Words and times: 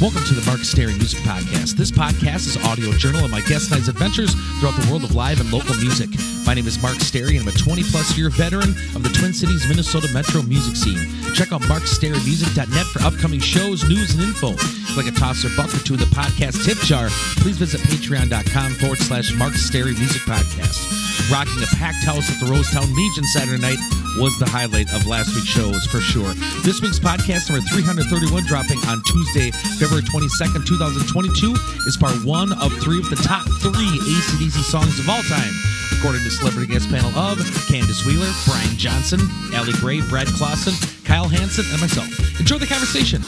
Welcome 0.00 0.22
to 0.26 0.34
the 0.34 0.44
Mark 0.46 0.60
Stary 0.60 0.94
Music 0.94 1.18
Podcast. 1.20 1.72
This 1.72 1.90
podcast 1.90 2.46
is 2.46 2.56
audio 2.64 2.92
journal 2.92 3.24
of 3.24 3.32
my 3.32 3.40
guest 3.40 3.72
I's 3.72 3.88
adventures 3.88 4.32
throughout 4.60 4.78
the 4.80 4.86
world 4.88 5.02
of 5.02 5.14
live 5.16 5.40
and 5.40 5.50
local 5.50 5.74
music. 5.74 6.08
My 6.46 6.54
name 6.54 6.68
is 6.68 6.80
Mark 6.80 7.00
Stary, 7.00 7.36
and 7.36 7.48
I'm 7.48 7.52
a 7.52 7.58
20 7.58 7.82
plus 7.82 8.16
year 8.16 8.30
veteran 8.30 8.70
of 8.94 9.02
the 9.02 9.10
Twin 9.10 9.34
Cities, 9.34 9.66
Minnesota 9.68 10.08
metro 10.14 10.42
music 10.42 10.76
scene. 10.76 11.34
Check 11.34 11.52
out 11.52 11.62
markstarymusic.net 11.62 12.86
for 12.86 13.02
upcoming 13.02 13.40
shows, 13.40 13.88
news, 13.88 14.14
and 14.14 14.22
info. 14.22 14.54
Like 14.98 15.06
a 15.06 15.14
toss 15.14 15.44
or 15.46 15.54
buck 15.54 15.70
or 15.70 15.78
two 15.86 15.94
in 15.94 16.02
the 16.02 16.10
podcast 16.10 16.66
tip 16.66 16.74
jar, 16.82 17.06
please 17.38 17.54
visit 17.54 17.78
patreon.com 17.86 18.82
forward 18.82 18.98
slash 18.98 19.30
Mark 19.38 19.54
Stary 19.54 19.94
Music 19.94 20.22
Podcast. 20.26 20.82
Rocking 21.30 21.62
a 21.62 21.70
packed 21.78 22.02
house 22.02 22.26
at 22.26 22.42
the 22.42 22.50
Rosetown 22.50 22.90
Legion 22.98 23.22
Saturday 23.30 23.62
night 23.62 23.78
was 24.18 24.34
the 24.42 24.50
highlight 24.50 24.90
of 24.90 25.06
last 25.06 25.30
week's 25.38 25.46
shows 25.46 25.86
for 25.86 26.02
sure. 26.02 26.34
This 26.66 26.82
week's 26.82 26.98
podcast 26.98 27.46
number 27.46 27.62
331 27.70 28.42
dropping 28.50 28.82
on 28.90 28.98
Tuesday, 29.06 29.54
February 29.78 30.02
22nd, 30.02 30.66
2022 30.66 31.54
is 31.86 31.94
part 31.94 32.18
one 32.26 32.50
of 32.58 32.74
three 32.82 32.98
of 32.98 33.06
the 33.06 33.22
top 33.22 33.46
three 33.62 33.94
ACDC 34.02 34.66
songs 34.66 34.98
of 34.98 35.06
all 35.06 35.22
time. 35.30 35.54
According 35.94 36.26
to 36.26 36.30
celebrity 36.34 36.74
guest 36.74 36.90
panel 36.90 37.14
of 37.14 37.38
Candace 37.70 38.02
Wheeler, 38.02 38.34
Brian 38.50 38.74
Johnson, 38.74 39.22
Allie 39.54 39.78
Gray, 39.78 40.02
Brad 40.10 40.26
Clausen, 40.34 40.74
Kyle 41.06 41.30
Hansen, 41.30 41.70
and 41.70 41.78
myself. 41.78 42.10
Enjoy 42.42 42.58
the 42.58 42.66
conversation. 42.66 43.22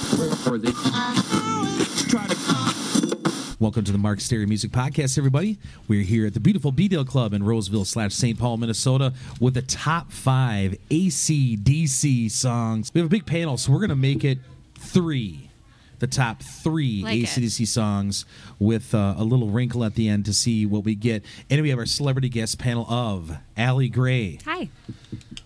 Welcome 3.58 3.84
to 3.84 3.92
the 3.92 3.98
Mark 3.98 4.20
Stary 4.20 4.46
Music 4.46 4.70
Podcast, 4.70 5.18
everybody. 5.18 5.58
We're 5.86 6.02
here 6.02 6.26
at 6.26 6.32
the 6.32 6.40
beautiful 6.40 6.72
B-Dale 6.72 7.04
Club 7.04 7.34
in 7.34 7.42
Roseville 7.44 7.84
slash 7.84 8.14
St. 8.14 8.38
Paul, 8.38 8.56
Minnesota, 8.56 9.12
with 9.38 9.52
the 9.52 9.60
top 9.62 10.10
five 10.10 10.76
ACDC 10.90 12.30
songs. 12.30 12.90
We 12.94 13.00
have 13.00 13.06
a 13.06 13.10
big 13.10 13.26
panel, 13.26 13.58
so 13.58 13.70
we're 13.70 13.80
going 13.80 13.90
to 13.90 13.96
make 13.96 14.24
it 14.24 14.38
three. 14.78 15.50
The 15.98 16.06
top 16.06 16.42
three 16.42 17.02
Like 17.02 17.18
it. 17.18 17.26
ACDC 17.26 17.66
songs 17.66 18.24
with 18.58 18.94
uh, 18.94 19.14
a 19.18 19.22
little 19.24 19.50
wrinkle 19.50 19.84
at 19.84 19.94
the 19.94 20.08
end 20.08 20.24
to 20.24 20.32
see 20.32 20.64
what 20.64 20.84
we 20.84 20.94
get. 20.94 21.22
And 21.50 21.60
we 21.60 21.68
have 21.68 21.78
our 21.78 21.84
celebrity 21.86 22.30
guest 22.30 22.58
panel 22.58 22.86
of 22.88 23.30
Allie 23.58 23.90
Gray, 23.90 24.38
Hi. 24.46 24.70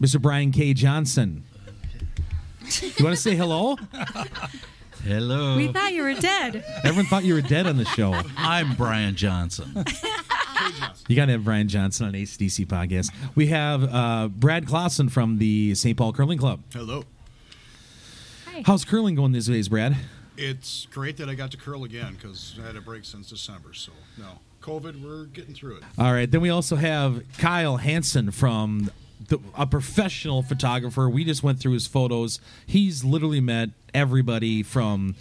Mr. 0.00 0.22
Brian 0.22 0.52
K. 0.52 0.72
Johnson. 0.72 1.42
You 2.80 3.04
want 3.04 3.16
to 3.16 3.20
say 3.20 3.34
hello? 3.34 3.76
Hello. 5.04 5.54
We 5.56 5.68
thought 5.68 5.92
you 5.92 6.02
were 6.02 6.14
dead. 6.14 6.64
Everyone 6.82 7.04
thought 7.04 7.24
you 7.24 7.34
were 7.34 7.42
dead 7.42 7.66
on 7.66 7.76
the 7.76 7.84
show. 7.84 8.14
I'm 8.38 8.74
Brian 8.74 9.14
Johnson. 9.14 9.84
You 11.08 11.16
got 11.16 11.26
to 11.26 11.32
have 11.32 11.44
Brian 11.44 11.68
Johnson 11.68 12.06
on 12.06 12.12
ACDC 12.14 12.66
podcast. 12.66 13.12
We 13.34 13.48
have 13.48 13.92
uh, 13.92 14.28
Brad 14.28 14.66
Clausen 14.66 15.10
from 15.10 15.36
the 15.36 15.74
St. 15.74 15.94
Paul 15.98 16.14
Curling 16.14 16.38
Club. 16.38 16.62
Hello. 16.72 17.04
Hi. 18.46 18.62
How's 18.64 18.86
curling 18.86 19.14
going 19.14 19.32
these 19.32 19.46
days, 19.46 19.68
Brad? 19.68 19.94
It's 20.38 20.86
great 20.86 21.18
that 21.18 21.28
I 21.28 21.34
got 21.34 21.50
to 21.50 21.58
curl 21.58 21.84
again 21.84 22.14
because 22.14 22.58
I 22.62 22.66
had 22.66 22.76
a 22.76 22.80
break 22.80 23.04
since 23.04 23.28
December. 23.28 23.74
So, 23.74 23.92
no. 24.16 24.38
COVID, 24.62 25.04
we're 25.04 25.26
getting 25.26 25.54
through 25.54 25.76
it. 25.76 25.82
All 25.98 26.12
right. 26.14 26.30
Then 26.30 26.40
we 26.40 26.48
also 26.48 26.76
have 26.76 27.22
Kyle 27.36 27.76
Hansen 27.76 28.30
from 28.30 28.90
the, 29.28 29.38
a 29.56 29.66
professional 29.66 30.42
photographer. 30.42 31.08
We 31.08 31.24
just 31.24 31.42
went 31.42 31.60
through 31.60 31.72
his 31.72 31.86
photos. 31.86 32.40
He's 32.66 33.04
literally 33.04 33.40
met 33.40 33.70
everybody 33.92 34.62
from 34.62 35.14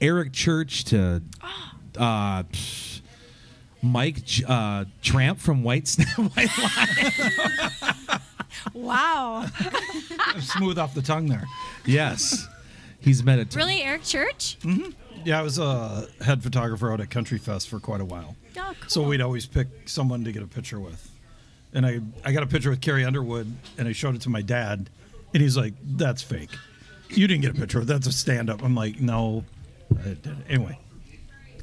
Eric 0.00 0.32
Church 0.32 0.84
to 0.86 1.22
uh, 1.98 2.42
Mike 3.82 4.24
J- 4.24 4.44
uh, 4.48 4.84
Tramp 5.02 5.38
from 5.38 5.62
White 5.62 5.88
Snake. 5.88 6.08
White 6.16 6.50
Lion. 6.58 8.20
Wow. 8.74 9.46
smooth 10.40 10.78
off 10.78 10.94
the 10.94 11.02
tongue 11.02 11.26
there. 11.26 11.44
yes. 11.84 12.46
He's 13.00 13.24
met 13.24 13.40
a 13.40 13.44
ton. 13.44 13.58
Really, 13.58 13.82
Eric 13.82 14.04
Church? 14.04 14.56
Yeah, 15.24 15.40
I 15.40 15.42
was 15.42 15.58
a 15.58 16.06
head 16.24 16.42
photographer 16.44 16.92
out 16.92 17.00
at 17.00 17.10
Country 17.10 17.38
Fest 17.38 17.68
for 17.68 17.80
quite 17.80 18.00
a 18.00 18.04
while. 18.04 18.36
Oh, 18.56 18.72
cool. 18.80 18.88
So 18.88 19.02
we'd 19.02 19.20
always 19.20 19.46
pick 19.46 19.66
someone 19.86 20.22
to 20.24 20.30
get 20.32 20.42
a 20.42 20.46
picture 20.46 20.78
with. 20.78 21.10
And 21.74 21.86
I, 21.86 22.00
I 22.24 22.32
got 22.32 22.42
a 22.42 22.46
picture 22.46 22.70
with 22.70 22.80
Carrie 22.80 23.04
Underwood 23.04 23.52
and 23.78 23.88
I 23.88 23.92
showed 23.92 24.14
it 24.14 24.20
to 24.22 24.30
my 24.30 24.42
dad 24.42 24.90
and 25.32 25.42
he's 25.42 25.56
like, 25.56 25.74
That's 25.82 26.22
fake. 26.22 26.50
You 27.08 27.26
didn't 27.26 27.42
get 27.42 27.52
a 27.52 27.60
picture. 27.60 27.80
That's 27.84 28.06
a 28.06 28.12
stand 28.12 28.50
up. 28.50 28.62
I'm 28.62 28.74
like, 28.74 29.00
No. 29.00 29.44
I 29.90 30.08
did. 30.14 30.36
Anyway, 30.48 30.78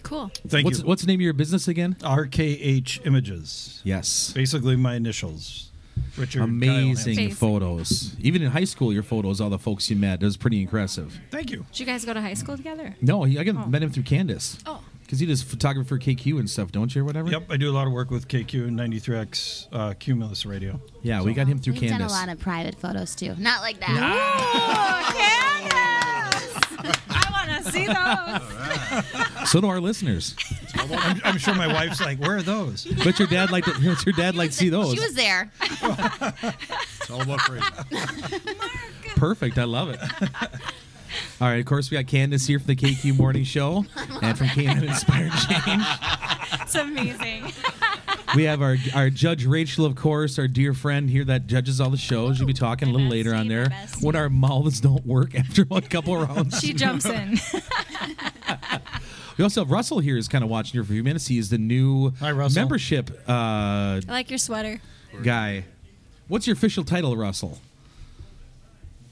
cool. 0.03 0.31
thank 0.47 0.65
What's, 0.65 0.79
you. 0.79 0.85
what's 0.85 1.01
the 1.01 1.07
name 1.07 1.17
of 1.19 1.21
your 1.21 1.33
business 1.33 1.67
again? 1.67 1.95
RKH 2.01 3.05
Images. 3.07 3.81
Yes. 3.83 4.31
Basically 4.33 4.75
my 4.75 4.95
initials. 4.95 5.69
Richard. 6.17 6.43
Amazing 6.43 7.17
Hansen. 7.17 7.35
Photos. 7.35 8.15
Even 8.19 8.41
in 8.41 8.51
high 8.51 8.63
school, 8.65 8.93
your 8.93 9.03
photos, 9.03 9.41
all 9.41 9.49
the 9.49 9.59
folks 9.59 9.89
you 9.89 9.95
met, 9.95 10.21
it 10.21 10.25
was 10.25 10.37
pretty 10.37 10.61
impressive. 10.61 11.19
Thank 11.31 11.51
you. 11.51 11.65
Did 11.71 11.79
you 11.79 11.85
guys 11.85 12.05
go 12.05 12.13
to 12.13 12.21
high 12.21 12.33
school 12.33 12.57
together? 12.57 12.95
No, 13.01 13.23
I 13.25 13.43
got, 13.43 13.55
oh. 13.55 13.67
met 13.67 13.83
him 13.83 13.91
through 13.91 14.03
Candace. 14.03 14.57
Oh. 14.65 14.81
Because 15.09 15.19
he 15.21 15.25
does 15.25 15.41
photography 15.41 15.87
for 15.89 15.97
KQ 15.97 16.37
and 16.37 16.47
stuff, 16.47 16.71
don't 16.71 16.93
you, 16.93 17.01
or 17.01 17.05
whatever? 17.05 17.31
Yep, 17.31 17.45
I 17.49 17.57
do 17.57 17.67
a 17.67 17.73
lot 17.73 17.87
of 17.87 17.93
work 17.93 18.11
with 18.11 18.27
KQ 18.27 18.67
and 18.67 18.77
93X 18.79 19.67
uh, 19.71 19.95
Cumulus 19.99 20.45
Radio. 20.45 20.79
Yeah, 21.01 21.23
we 21.23 21.33
got 21.33 21.47
him 21.47 21.57
through 21.57 21.73
We've 21.73 21.89
Candace. 21.89 21.97
done 21.97 22.25
a 22.25 22.27
lot 22.27 22.29
of 22.29 22.39
private 22.39 22.75
photos 22.75 23.15
too. 23.15 23.33
Not 23.39 23.61
like 23.63 23.79
that. 23.79 23.89
Oh, 23.89 25.13
Candace! 26.77 26.99
I 27.09 27.25
want 27.31 27.65
to 27.65 27.71
see 27.71 27.87
those. 27.87 29.49
so 29.49 29.59
do 29.59 29.67
our 29.67 29.79
listeners. 29.79 30.35
I'm, 30.75 31.19
I'm 31.23 31.37
sure 31.39 31.55
my 31.55 31.65
wife's 31.65 32.01
like, 32.01 32.19
Where 32.19 32.37
are 32.37 32.43
those? 32.43 32.85
But 33.03 33.17
your 33.17 33.27
dad 33.27 33.49
like 33.49 33.65
to, 33.65 33.81
your 33.81 34.13
dad 34.15 34.35
like 34.35 34.51
see 34.51 34.69
those. 34.69 34.93
She 34.93 34.99
was 34.99 35.15
there. 35.15 35.51
It's 35.59 37.09
all 37.09 37.23
about 37.23 37.39
crazy. 37.39 37.65
Perfect. 39.15 39.57
I 39.57 39.63
love 39.63 39.89
it. 39.89 39.99
All 41.41 41.47
right, 41.47 41.59
of 41.59 41.65
course, 41.65 41.89
we 41.89 41.97
got 41.97 42.05
Candace 42.05 42.45
here 42.45 42.59
for 42.59 42.67
the 42.67 42.75
KQ 42.75 43.17
Morning 43.17 43.43
Show 43.43 43.85
and 44.21 44.37
from 44.37 44.47
Canaan 44.49 44.83
Inspired 44.85 45.31
Change. 45.33 45.83
It's 46.61 46.75
amazing. 46.75 47.51
We 48.35 48.43
have 48.43 48.61
our 48.61 48.75
our 48.93 49.09
Judge 49.09 49.45
Rachel, 49.47 49.85
of 49.85 49.95
course, 49.95 50.37
our 50.37 50.47
dear 50.47 50.75
friend 50.75 51.09
here 51.09 51.25
that 51.25 51.47
judges 51.47 51.81
all 51.81 51.89
the 51.89 51.97
shows. 51.97 52.37
You'll 52.37 52.45
be 52.45 52.53
talking 52.53 52.87
a 52.87 52.91
little 52.91 53.07
later 53.07 53.33
on 53.33 53.47
there 53.47 53.69
my 53.69 53.75
bestie. 53.75 54.03
when 54.03 54.15
our 54.15 54.29
mouths 54.29 54.79
don't 54.79 55.03
work 55.03 55.33
after 55.33 55.65
a 55.71 55.81
couple 55.81 56.21
of 56.21 56.29
rounds. 56.29 56.59
She 56.59 56.73
jumps 56.73 57.05
in. 57.07 57.39
We 59.37 59.43
also 59.43 59.61
have 59.61 59.71
Russell 59.71 59.99
here, 59.99 60.17
is 60.17 60.27
kind 60.27 60.43
of 60.43 60.49
watching 60.49 60.73
here 60.73 60.83
for 60.83 60.91
a 60.91 60.95
few 60.95 61.03
minutes. 61.03 61.25
He 61.27 61.37
is 61.37 61.49
the 61.49 61.57
new 61.57 62.11
Hi, 62.19 62.31
Russell. 62.31 62.61
membership 62.61 63.09
uh, 63.27 63.31
I 63.31 64.01
like 64.07 64.29
your 64.29 64.37
sweater. 64.37 64.81
guy. 65.23 65.63
What's 66.27 66.45
your 66.45 66.55
official 66.55 66.83
title, 66.83 67.15
Russell? 67.17 67.57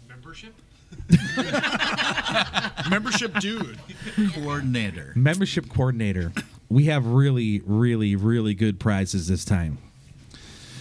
Membership? 0.09 0.53
Membership 2.89 3.33
dude. 3.39 3.77
Coordinator. 4.33 5.11
Membership 5.15 5.69
coordinator. 5.69 6.31
We 6.69 6.85
have 6.85 7.05
really, 7.05 7.61
really, 7.65 8.15
really 8.15 8.53
good 8.53 8.79
prizes 8.79 9.27
this 9.27 9.45
time. 9.45 9.77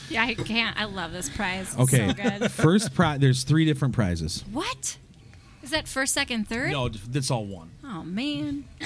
Yeah, 0.09 0.23
I 0.25 0.35
can't. 0.35 0.79
I 0.79 0.85
love 0.85 1.13
this 1.13 1.29
prize. 1.29 1.75
It's 1.79 1.93
Okay. 1.95 2.09
So 2.09 2.15
good. 2.39 2.51
First 2.53 2.95
prize. 2.95 3.19
There's 3.21 3.43
three 3.45 3.65
different 3.65 3.95
prizes. 3.95 4.45
What? 4.53 4.97
Is 5.63 5.71
that 5.71 5.89
first, 5.89 6.15
second, 6.15 6.49
third? 6.49 6.71
No, 6.71 6.89
that's 6.89 7.31
all 7.31 7.45
one. 7.45 7.71
Oh, 7.85 8.03
man. 8.05 8.65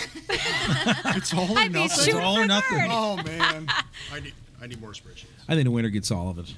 It's 1.13 1.35
all 1.35 1.59
or 1.59 1.69
nothing. 1.69 2.05
shooting 2.05 2.21
all 2.21 2.39
or 2.39 2.47
nothing. 2.47 2.79
third. 2.79 2.89
Oh, 2.91 3.17
man. 3.17 3.67
I 4.13 4.21
need, 4.21 4.33
I 4.63 4.67
need 4.67 4.81
more 4.81 4.93
spreadsheets. 4.93 5.27
I 5.49 5.55
think 5.55 5.65
the 5.65 5.71
winner 5.71 5.91
gets 5.91 6.11
all 6.11 6.31
of 6.31 6.39
it. 6.39 6.55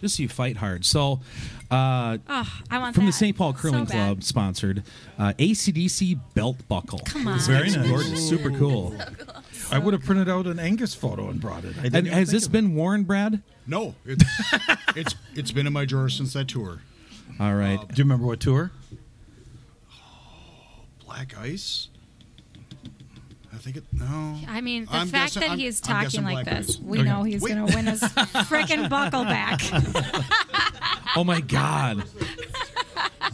Just 0.00 0.16
so 0.16 0.22
you 0.22 0.28
fight 0.28 0.56
hard. 0.56 0.84
So, 0.84 1.20
uh, 1.70 2.18
Oh, 2.28 2.58
I 2.70 2.78
want 2.78 2.94
from 2.94 3.06
the 3.06 3.12
St. 3.12 3.36
Paul 3.36 3.52
Curling 3.52 3.84
bad. 3.84 3.92
Club, 3.92 4.22
sponsored, 4.22 4.82
uh, 5.18 5.34
ACDC 5.38 6.18
belt 6.34 6.56
buckle. 6.68 7.00
Come 7.04 7.28
on. 7.28 7.38
Very 7.40 7.70
nice. 7.70 7.86
gorgeous, 7.88 8.28
super 8.28 8.50
cool. 8.50 8.96
I 9.70 9.78
would 9.78 9.92
have 9.92 10.02
printed 10.02 10.28
out 10.28 10.46
an 10.46 10.58
Angus 10.58 10.94
photo 10.94 11.28
and 11.28 11.40
brought 11.40 11.64
it. 11.64 11.76
I 11.78 11.82
didn't 11.82 11.94
And 11.94 12.06
has 12.08 12.30
this 12.30 12.46
of 12.46 12.50
it. 12.50 12.52
been 12.52 12.74
worn, 12.74 13.04
Brad? 13.04 13.42
No, 13.66 13.94
it's, 14.04 14.24
it's 14.96 15.14
it's 15.36 15.52
been 15.52 15.66
in 15.66 15.72
my 15.72 15.84
drawer 15.84 16.08
since 16.08 16.32
that 16.32 16.48
tour. 16.48 16.80
All 17.38 17.54
right. 17.54 17.78
Do 17.78 17.94
you 17.96 18.04
remember 18.04 18.26
what 18.26 18.40
tour? 18.40 18.72
Black 21.04 21.36
Ice? 21.38 21.88
I 23.60 23.62
think 23.62 23.76
it. 23.76 23.84
No. 23.92 24.38
I 24.48 24.62
mean, 24.62 24.86
the 24.86 24.94
I'm 24.96 25.08
fact 25.08 25.34
guessing- 25.34 25.40
that 25.42 25.50
I'm- 25.50 25.58
he's 25.58 25.82
I'm 25.86 26.04
talking 26.04 26.24
like 26.24 26.44
Black 26.46 26.56
this, 26.60 26.70
Ice. 26.76 26.78
we 26.80 27.00
Okay. 27.00 27.08
know 27.08 27.22
he's 27.24 27.42
going 27.44 27.66
to 27.66 27.76
win 27.76 27.84
his 27.86 28.00
freaking 28.48 28.88
buckle 28.88 29.24
back. 29.24 29.60
oh 31.16 31.24
my 31.24 31.42
God. 31.42 32.04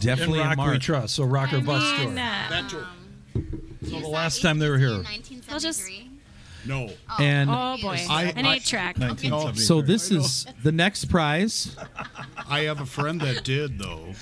Definitely 0.01 0.39
a 0.39 0.43
Rock 0.43 0.57
We 0.57 0.63
mark. 0.65 0.81
Trust, 0.81 1.15
so 1.15 1.23
Rock 1.23 1.53
or 1.53 1.57
I 1.57 1.61
Bus 1.61 1.81
mean, 1.99 2.09
tour. 2.09 2.09
Uh, 2.11 2.49
that 2.49 2.69
tour. 2.69 2.87
So 3.89 3.99
the 4.01 4.07
last 4.09 4.41
time 4.41 4.59
they 4.59 4.69
were 4.69 4.77
here. 4.77 4.89
1973. 4.91 6.09
No. 6.65 6.89
And 7.19 7.49
oh 7.49 7.77
boy, 7.81 7.97
I- 8.09 8.25
an 8.35 8.45
I- 8.45 8.55
eight 8.55 8.65
track. 8.65 8.97
so 9.55 9.81
this 9.81 10.11
is 10.11 10.45
the 10.61 10.73
next 10.73 11.05
prize. 11.05 11.73
I 12.49 12.61
have 12.63 12.81
a 12.81 12.85
friend 12.85 13.21
that 13.21 13.45
did, 13.45 13.79
though. 13.79 14.13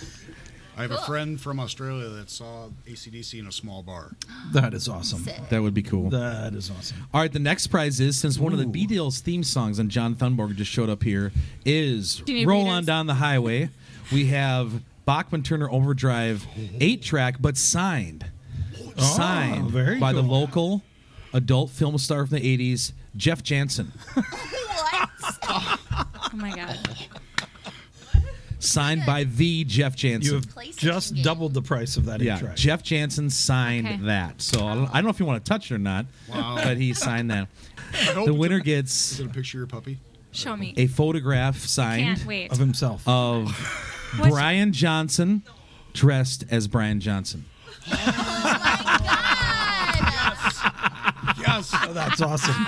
I 0.78 0.82
have 0.82 0.92
a 0.92 0.98
friend 1.00 1.40
from 1.40 1.60
Australia 1.60 2.10
that 2.10 2.30
saw 2.30 2.70
ACDC 2.88 3.40
in 3.40 3.48
a 3.48 3.52
small 3.52 3.82
bar. 3.84 4.12
That 4.54 4.74
is 4.74 4.88
awesome. 4.88 5.20
Sick. 5.24 5.50
That 5.50 5.62
would 5.62 5.74
be 5.74 5.82
cool. 5.82 6.10
That 6.12 6.54
is 6.54 6.70
awesome. 6.70 6.98
All 7.14 7.20
right, 7.22 7.32
the 7.32 7.40
next 7.40 7.68
prize 7.68 8.00
is 8.00 8.18
since 8.18 8.38
one 8.38 8.54
of 8.54 8.60
the 8.60 8.66
Ooh. 8.66 8.72
Beatles 8.72 9.20
theme 9.20 9.44
songs 9.44 9.80
and 9.80 9.90
John 9.90 10.16
Thunberg 10.16 10.56
just 10.56 10.72
showed 10.72 10.90
up 10.90 11.04
here 11.04 11.32
is 11.66 12.18
Do 12.18 12.32
you 12.32 12.40
need 12.40 12.48
"Roll 12.48 12.64
readers? 12.64 12.78
On 12.78 12.86
Down 12.86 13.08
the 13.08 13.16
Highway." 13.16 13.70
We 14.12 14.28
have 14.28 14.84
Bachman 15.06 15.44
Turner 15.44 15.70
Overdrive 15.70 16.46
eight 16.80 17.02
track, 17.02 17.38
but 17.42 17.58
signed, 17.58 18.26
oh, 18.98 19.02
signed 19.02 19.66
Oh, 19.66 19.70
very 19.70 20.00
by 20.00 20.14
the 20.14 20.22
local 20.22 20.84
adult 21.34 21.72
film 21.72 21.98
star 21.98 22.26
from 22.26 22.38
the 22.38 22.58
'80s, 22.58 22.94
Jeff 23.18 23.42
Jansen. 23.44 23.92
Oh 26.34 26.38
my 26.38 26.54
god. 26.56 26.78
Signed 28.66 29.06
by 29.06 29.24
the 29.26 29.64
Jeff 29.64 29.96
Jansen. 29.96 30.34
You 30.34 30.42
Jansen. 30.42 30.62
have 30.66 30.76
just 30.78 31.14
game. 31.16 31.24
doubled 31.24 31.54
the 31.54 31.62
price 31.62 31.98
of 31.98 32.06
that 32.06 32.20
yeah, 32.22 32.36
eight 32.36 32.40
track. 32.42 32.56
Jeff 32.56 32.84
Jansen 32.84 33.30
signed 33.30 33.88
Okay. 33.88 33.98
that. 34.04 34.42
So 34.42 34.66
I 34.66 34.76
don't, 34.76 34.88
I 34.90 34.94
don't 34.96 35.04
know 35.06 35.10
if 35.12 35.20
you 35.20 35.26
want 35.26 35.44
to 35.44 35.48
touch 35.50 35.72
it 35.72 35.76
or 35.76 35.80
not, 35.80 36.06
Wow. 36.30 36.56
but 36.64 36.78
he 36.78 36.94
signed 36.94 37.30
that. 37.32 37.48
The 38.26 38.34
winner 38.34 38.58
a- 38.58 38.62
gets 38.62 39.14
Is 39.14 39.20
it 39.22 39.26
a 39.28 39.30
picture 39.30 39.58
of 39.58 39.60
your 39.60 39.68
puppy? 39.68 40.00
Show 40.32 40.58
me. 40.58 40.74
a 40.76 40.88
photograph 40.88 41.58
signed 41.60 42.22
of 42.52 42.58
himself. 42.58 43.08
of 43.08 43.52
What's- 44.18 44.32
Brian 44.34 44.74
Johnson 44.74 45.44
dressed 45.94 46.44
as 46.52 46.68
Brian 46.68 47.00
Johnson. 47.00 47.46
Oh 47.88 47.94
God. 49.06 49.22
Yes. 51.40 51.72
Oh, 51.74 51.94
that's 51.94 52.22
awesome. 52.22 52.66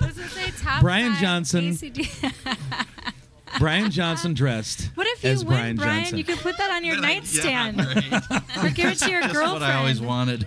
Does 0.00 0.18
it 0.18 0.28
say 0.30 0.50
top 0.62 0.72
Brian 0.86 1.12
five 1.12 1.20
Johnson. 1.20 1.78
Brian 3.58 3.90
Johnson 3.90 4.34
dressed 4.34 4.90
What 4.96 5.06
if 5.06 5.24
you 5.24 5.30
as 5.30 5.38
win, 5.44 5.48
Brian 5.54 5.76
Brian? 5.76 6.00
Johnson. 6.02 6.18
You 6.18 6.24
could 6.24 6.38
put 6.38 6.58
that 6.58 6.70
on 6.70 6.84
your 6.84 6.94
Yeah, 6.96 7.00
nightstand 7.00 7.78
right. 7.78 8.22
or 8.64 8.68
give 8.70 8.90
it 8.90 8.98
to 8.98 9.10
your 9.10 9.22
girlfriend. 9.22 9.22
That's 9.22 9.32
girlfriend. 9.32 9.52
what 9.52 9.62
I 9.62 9.74
always 9.76 10.00
wanted. 10.00 10.46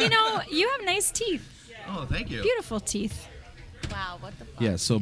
You 0.00 0.08
know, 0.08 0.40
you 0.50 0.68
have 0.68 0.84
nice 0.84 1.10
teeth, 1.10 1.42
Oh, 1.88 2.06
thank 2.08 2.30
you. 2.30 2.42
beautiful 2.42 2.78
teeth. 2.80 3.26
Wow, 3.90 4.18
what 4.20 4.38
the 4.38 4.44
fuck? 4.44 4.60
yeah, 4.60 4.76
so 4.76 5.00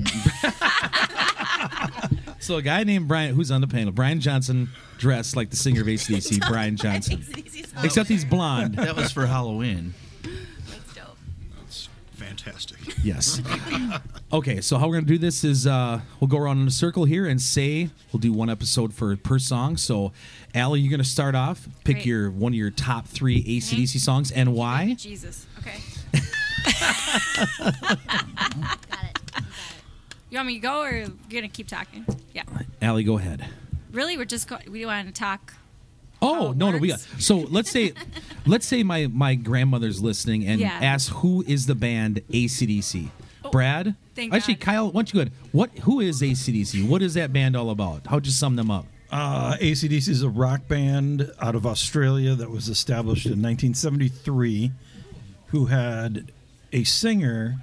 So 2.38 2.56
a 2.56 2.62
guy 2.62 2.84
named 2.84 3.08
Brian 3.08 3.34
who's 3.34 3.50
on 3.50 3.60
the 3.60 3.66
panel, 3.66 3.92
Brian 3.92 4.20
Johnson 4.20 4.68
dressed 4.98 5.34
like 5.36 5.50
the 5.50 5.56
singer 5.56 5.80
of 5.80 5.88
ACDC, 5.88 6.46
Brian 6.48 6.76
Johnson. 6.76 7.22
Except 7.82 8.08
he's 8.08 8.24
blonde. 8.24 8.74
That 8.76 8.94
was 8.96 9.10
for 9.10 9.26
Halloween. 9.26 9.94
That's 12.44 12.67
dope. 12.67 12.79
That's 12.79 12.93
fantastic. 12.93 13.05
Yes. 13.05 13.41
Okay, 14.33 14.61
so 14.61 14.77
how 14.79 14.88
we're 14.88 14.94
gonna 14.97 15.06
do 15.06 15.19
this 15.19 15.44
is 15.44 15.67
uh, 15.67 16.00
we'll 16.21 16.29
go 16.29 16.38
around 16.38 16.61
in 16.61 16.67
a 16.67 16.71
circle 16.73 17.05
here 17.05 17.27
and 17.27 17.41
say 17.41 17.91
we'll 18.12 18.21
do 18.21 18.33
one 18.33 18.50
episode 18.50 18.93
for 18.93 19.15
per 19.17 19.38
song. 19.38 19.77
So, 19.77 20.12
Allie, 20.55 20.81
you're 20.81 20.91
gonna 20.91 21.05
start 21.05 21.35
off. 21.35 21.69
Pick 21.85 21.97
Great. 21.97 22.06
your 22.06 22.31
one 22.31 22.53
of 22.53 22.56
your 22.56 22.71
top 22.71 23.06
three 23.06 23.43
ACDC 23.44 23.99
songs 24.00 24.31
and 24.33 24.53
why. 24.55 24.94
Jesus. 24.99 25.47
Okay. 25.59 25.81
Got 26.12 26.23
it. 27.65 28.91
Got 28.91 29.05
it. 29.05 29.43
You 30.31 30.38
want 30.38 30.49
me 30.49 30.55
to 30.55 30.61
go 30.61 30.83
or 30.83 30.91
you're 30.93 31.09
gonna 31.31 31.49
keep 31.49 31.69
talking? 31.69 32.05
Yeah. 32.35 32.43
Allie, 32.83 33.05
go 33.05 33.19
ahead. 33.19 33.47
Really, 33.93 34.17
we're 34.17 34.25
just 34.25 34.49
go- 34.49 34.59
we 34.69 34.85
want 34.85 35.06
to 35.06 35.12
talk. 35.12 35.55
Oh 36.26 36.34
How 36.46 36.50
it 36.50 36.56
no, 36.56 36.70
no, 36.73 36.78
we 36.78 36.88
got. 36.88 37.00
So 37.19 37.37
let's 37.38 37.70
say, 37.70 37.93
let's 38.46 38.67
say 38.67 38.82
my 38.82 39.06
my 39.06 39.34
grandmother's 39.34 40.00
listening 40.02 40.46
and 40.46 40.61
Yeah. 40.61 40.78
asks 40.81 41.11
who 41.17 41.44
is 41.46 41.67
the 41.67 41.75
band 41.75 42.20
ACDC. 42.31 43.11
Brad, 43.52 43.88
Oh, 43.88 43.94
thank 44.17 44.34
actually, 44.34 44.55
God. 44.55 44.61
Kyle, 44.61 44.87
why 44.87 44.93
don't 45.02 45.08
you 45.12 45.14
go 45.14 45.20
ahead? 45.23 45.32
What? 45.52 45.70
Who 45.81 46.00
is 46.00 46.20
ACDC? 46.20 46.87
What 46.88 47.00
is 47.02 47.14
that 47.14 47.32
band 47.32 47.56
all 47.56 47.70
about? 47.70 48.06
How'd 48.08 48.26
you 48.26 48.32
sum 48.32 48.56
them 48.56 48.70
up? 48.70 48.87
Uh, 49.11 49.56
ACDC 49.61 50.08
is 50.08 50.23
a 50.23 50.28
rock 50.28 50.67
band 50.67 51.31
out 51.40 51.55
of 51.55 51.64
Australia 51.64 52.34
that 52.34 52.50
was 52.50 52.69
established 52.69 53.26
in 53.26 53.40
1973 53.40 54.73
who 55.49 55.67
had 55.67 56.32
a 56.73 56.82
singer 56.82 57.55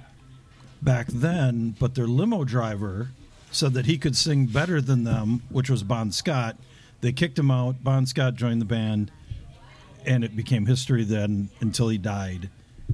back 0.80 1.06
then, 1.08 1.76
but 1.78 1.94
their 1.94 2.06
limo 2.06 2.44
driver 2.44 3.08
said 3.50 3.74
that 3.74 3.84
he 3.86 3.98
could 3.98 4.16
sing 4.16 4.46
better 4.46 4.80
than 4.80 5.04
them, 5.04 5.42
which 5.50 5.68
was 5.68 5.82
Bon 5.82 6.10
Scott. 6.10 6.56
They 7.04 7.12
kicked 7.12 7.38
him 7.38 7.50
out. 7.50 7.84
Bon 7.84 8.06
Scott 8.06 8.34
joined 8.34 8.62
the 8.62 8.66
band, 8.66 9.10
and 10.06 10.24
it 10.24 10.34
became 10.34 10.64
history 10.64 11.04
then 11.04 11.50
until 11.60 11.90
he 11.90 11.98
died 11.98 12.48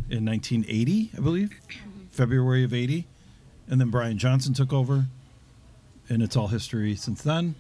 in 0.09 0.25
1980, 0.25 1.13
I 1.17 1.21
believe, 1.21 1.51
mm-hmm. 1.51 2.07
February 2.11 2.65
of 2.65 2.75
80. 2.75 3.07
And 3.69 3.81
then 3.81 3.91
Brian 3.91 4.19
Johnson 4.19 4.53
took 4.53 4.73
over, 4.73 5.05
and 6.09 6.25
it's 6.25 6.37
all 6.37 6.49
history 6.49 6.97
since 6.97 7.23
then 7.23 7.55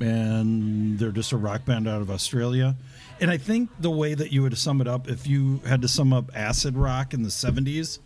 and 0.00 0.98
they're 0.98 1.10
just 1.10 1.32
a 1.32 1.36
rock 1.36 1.64
band 1.64 1.88
out 1.88 2.00
of 2.00 2.10
Australia. 2.10 2.76
And 3.20 3.30
I 3.32 3.36
think 3.36 3.68
the 3.80 3.90
way 3.90 4.14
that 4.14 4.32
you 4.32 4.42
would 4.42 4.56
sum 4.56 4.80
it 4.80 4.86
up, 4.86 5.08
if 5.08 5.26
you 5.26 5.60
had 5.66 5.82
to 5.82 5.88
sum 5.88 6.12
up 6.12 6.30
acid 6.36 6.76
rock 6.76 7.14
in 7.14 7.22
the 7.22 7.30
70s, 7.30 7.98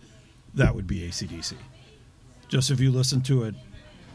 that 0.55 0.75
would 0.75 0.87
be 0.87 1.01
ACDC. 1.01 1.55
Just 2.49 2.71
if 2.71 2.81
you 2.81 2.91
listen 2.91 3.21
to 3.23 3.45
it. 3.45 3.55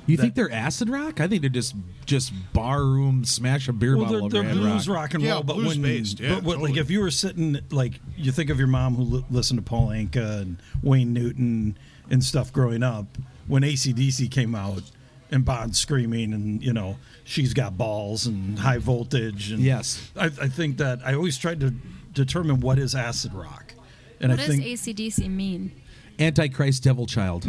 You 0.07 0.15
That- 0.17 0.23
think 0.23 0.35
they're 0.35 0.51
acid 0.51 0.89
rock? 0.89 1.19
I 1.19 1.27
think 1.27 1.41
they're 1.41 1.49
just 1.49 1.75
just 2.05 2.31
barroom 2.53 3.25
smash 3.25 3.67
a 3.67 3.73
beer 3.73 3.97
Well, 3.97 4.05
bottle 4.05 4.29
they're, 4.29 4.41
they're 4.43 4.53
blues 4.53 4.87
rock. 4.87 4.97
rock. 4.97 5.13
and 5.15 5.23
Yeah, 5.23 5.33
roll, 5.33 5.43
but 5.43 5.57
when, 5.57 5.65
blues-based, 5.65 6.19
yeah, 6.21 6.35
but 6.35 6.43
what, 6.45 6.59
like 6.61 6.77
if 6.77 6.89
you 6.89 7.01
were 7.01 7.11
sitting, 7.11 7.59
like 7.69 7.99
you 8.15 8.31
think 8.31 8.49
of 8.49 8.57
your 8.57 8.67
mom 8.69 8.95
who 8.95 9.03
li- 9.03 9.25
listened 9.29 9.57
to 9.59 9.63
Paul 9.63 9.89
Anka 9.89 10.41
and 10.41 10.57
Wayne 10.81 11.11
Newton 11.13 11.77
and 12.09 12.23
stuff 12.23 12.53
growing 12.53 12.81
up, 12.83 13.17
when 13.47 13.63
ACDC 13.63 14.31
came 14.31 14.55
out 14.55 14.83
and 15.29 15.43
Bon 15.43 15.73
screaming 15.73 16.31
and 16.33 16.63
you 16.63 16.71
know 16.71 16.97
she's 17.25 17.53
got 17.53 17.77
balls 17.77 18.25
and 18.27 18.57
high 18.57 18.77
voltage 18.77 19.51
and 19.51 19.61
Yes. 19.61 20.09
I, 20.15 20.27
I 20.27 20.47
think 20.47 20.77
that 20.77 20.99
I 21.05 21.13
always 21.15 21.37
tried 21.37 21.59
to 21.59 21.73
determine 22.13 22.61
what 22.61 22.79
is 22.79 22.95
acid 22.95 23.33
rock, 23.33 23.73
and 24.21 24.31
What 24.31 24.39
I 24.39 24.45
does 24.47 24.55
think 24.55 24.63
ACDC 24.65 25.29
mean? 25.29 25.73
Antichrist 26.17 26.81
Devil 26.83 27.05
Child. 27.05 27.45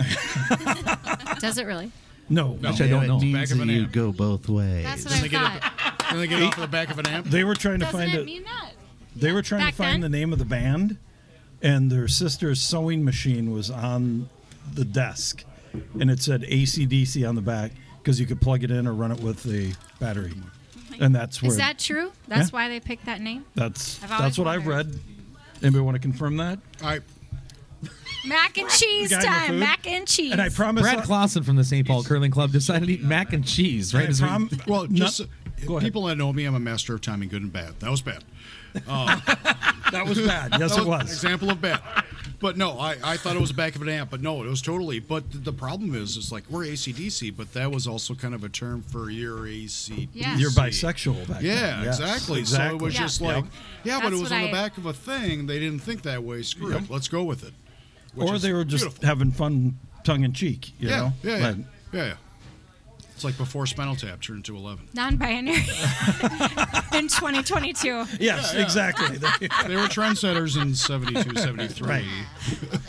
Does 1.38 1.56
it 1.56 1.66
really? 1.66 1.90
No, 2.28 2.52
Which 2.52 2.80
I 2.80 2.88
don't 2.88 3.06
know. 3.06 3.16
It 3.18 3.22
means 3.22 3.34
Back 3.34 3.50
of 3.50 3.58
that 3.58 3.62
an 3.64 3.68
you 3.70 3.82
amp. 3.82 3.92
go 3.92 4.12
both 4.12 4.48
ways. 4.48 4.84
That's 4.84 5.04
what 5.04 5.10
Then 5.14 5.18
I 5.18 5.22
they 5.22 5.28
get 5.28 5.62
thought. 5.62 6.14
They 6.16 6.26
get 6.26 6.42
off 6.42 6.56
the 6.56 6.66
back 6.66 6.90
of 6.90 6.98
an 6.98 7.06
amp? 7.06 7.26
they 7.26 7.44
were 7.44 7.54
trying 7.54 7.80
to 7.80 7.86
Doesn't 7.86 8.00
find 8.00 8.14
it 8.14 8.20
it. 8.20 8.26
mean 8.26 8.44
that? 8.44 8.72
They 9.16 9.32
were 9.32 9.42
trying 9.42 9.62
Back 9.62 9.70
to 9.72 9.76
find 9.76 10.02
then? 10.02 10.10
the 10.10 10.16
name 10.18 10.32
of 10.32 10.38
the 10.38 10.44
band, 10.44 10.96
and 11.62 11.90
their 11.90 12.08
sister's 12.08 12.60
sewing 12.62 13.04
machine 13.04 13.50
was 13.52 13.70
on 13.70 14.28
the 14.72 14.84
desk, 14.84 15.44
and 16.00 16.10
it 16.10 16.20
said 16.22 16.42
ACDC 16.42 17.28
on 17.28 17.34
the 17.34 17.40
back 17.42 17.72
because 18.02 18.20
you 18.20 18.26
could 18.26 18.40
plug 18.40 18.62
it 18.64 18.70
in 18.70 18.86
or 18.86 18.94
run 18.94 19.10
it 19.12 19.20
with 19.20 19.44
a 19.46 19.72
battery, 19.98 20.34
and 21.00 21.14
that's 21.14 21.42
where 21.42 21.50
Is 21.50 21.56
that 21.56 21.78
true? 21.78 22.12
That's 22.28 22.50
Yeah. 22.52 22.56
why 22.56 22.68
they 22.68 22.80
picked 22.80 23.06
that 23.06 23.20
name. 23.20 23.44
that's 23.54 23.98
that's 23.98 24.38
what 24.38 24.46
I've 24.46 24.66
read. 24.66 24.98
Anybody 25.62 25.82
want 25.82 25.96
to 25.96 26.00
confirm 26.00 26.36
that? 26.36 26.58
I 26.82 27.00
Mac 28.28 28.58
and 28.58 28.68
cheese 28.68 29.10
guy 29.10 29.18
in 29.20 29.24
time. 29.26 29.48
food? 29.50 29.60
Mac 29.60 29.86
and 29.86 30.06
cheese. 30.06 30.32
And 30.32 30.40
I 30.40 30.48
promise. 30.48 30.82
Brad 30.82 31.04
Clausen 31.04 31.42
from 31.42 31.56
the 31.56 31.64
St. 31.64 31.86
Paul 31.86 32.02
Curling 32.04 32.30
Club 32.30 32.52
decided 32.52 32.86
to 32.86 32.92
eat 32.92 33.02
mac 33.02 33.32
and 33.32 33.46
cheese. 33.46 33.94
Right? 33.94 34.06
I 34.06 34.08
as 34.08 34.20
we- 34.22 34.28
prom- 34.28 34.50
well, 34.66 34.86
just 34.86 35.20
uh, 35.22 35.24
go 35.66 35.76
ahead. 35.78 35.86
people 35.86 36.04
that 36.04 36.16
know 36.16 36.32
me, 36.32 36.44
I'm 36.44 36.54
a 36.54 36.60
master 36.60 36.94
of 36.94 37.00
timing, 37.00 37.28
good 37.28 37.42
and 37.42 37.52
bad. 37.52 37.80
That 37.80 37.90
was 37.90 38.02
bad. 38.02 38.24
Uh, 38.86 39.18
that 39.92 40.06
was 40.06 40.18
bad. 40.20 40.52
Yes, 40.60 40.76
That 40.76 40.82
it 40.82 40.86
was. 40.86 41.10
example 41.10 41.50
of 41.50 41.60
bad. 41.60 41.80
But 42.40 42.56
no, 42.56 42.78
I, 42.78 42.96
I 43.02 43.16
thought 43.16 43.34
it 43.34 43.40
was 43.40 43.48
the 43.50 43.56
back 43.56 43.74
of 43.74 43.82
an 43.82 43.88
amp, 43.88 44.10
but 44.10 44.20
no, 44.20 44.44
it 44.44 44.48
was 44.48 44.62
totally. 44.62 45.00
But 45.00 45.28
th- 45.32 45.42
the 45.42 45.52
problem 45.52 45.96
is, 45.96 46.16
it's 46.16 46.30
like 46.30 46.44
we're 46.48 46.66
ACDC, 46.66 47.36
but 47.36 47.52
that 47.54 47.72
was 47.72 47.88
also 47.88 48.14
kind 48.14 48.32
of 48.32 48.44
a 48.44 48.48
term 48.48 48.82
for 48.82 49.10
your 49.10 49.38
ACDC. 49.40 50.08
Yeah. 50.12 50.36
You're 50.36 50.50
bisexual 50.52 51.26
back 51.28 51.42
Yeah, 51.42 51.54
then. 51.78 51.84
Yes, 51.84 51.98
exactly. 51.98 52.44
So 52.44 52.62
it 52.62 52.80
was 52.80 52.94
Yeah. 52.94 53.00
just 53.00 53.20
like, 53.20 53.44
yeah, 53.82 53.96
but 53.98 54.10
That's 54.10 54.14
it 54.14 54.20
was 54.20 54.30
what 54.30 54.32
on 54.36 54.42
the 54.42 54.48
I- 54.50 54.52
back 54.52 54.78
of 54.78 54.86
a 54.86 54.92
thing. 54.92 55.46
They 55.46 55.58
didn't 55.58 55.80
think 55.80 56.02
that 56.02 56.22
way. 56.22 56.42
Screw 56.42 56.76
it. 56.76 56.88
Let's 56.88 57.08
go 57.08 57.24
with 57.24 57.42
it. 57.42 57.54
Which 58.18 58.28
Or 58.28 58.38
they 58.38 58.52
were 58.52 58.64
just 58.64 58.84
beautiful. 58.84 59.06
having 59.06 59.30
fun, 59.32 59.78
tongue 60.04 60.24
in 60.24 60.32
cheek. 60.32 60.72
You 60.80 60.88
yeah, 60.88 60.96
know. 60.96 61.12
yeah, 61.22 61.36
yeah, 61.38 61.46
Like, 61.48 61.56
yeah, 61.92 62.04
yeah. 62.06 62.14
It's 63.14 63.24
like 63.24 63.36
before 63.36 63.66
Spinal 63.66 63.96
Tap 63.96 64.20
turned 64.22 64.44
to 64.44 64.54
11. 64.56 64.90
non-binary 64.94 65.56
in 66.94 67.08
2022. 67.08 68.04
yes, 68.20 68.54
exactly. 68.54 69.16
They 69.66 69.74
were 69.76 69.88
trendsetters 69.88 70.60
in 70.60 70.74
72, 70.76 71.36
73. 71.36 71.88
Right. 71.88 72.04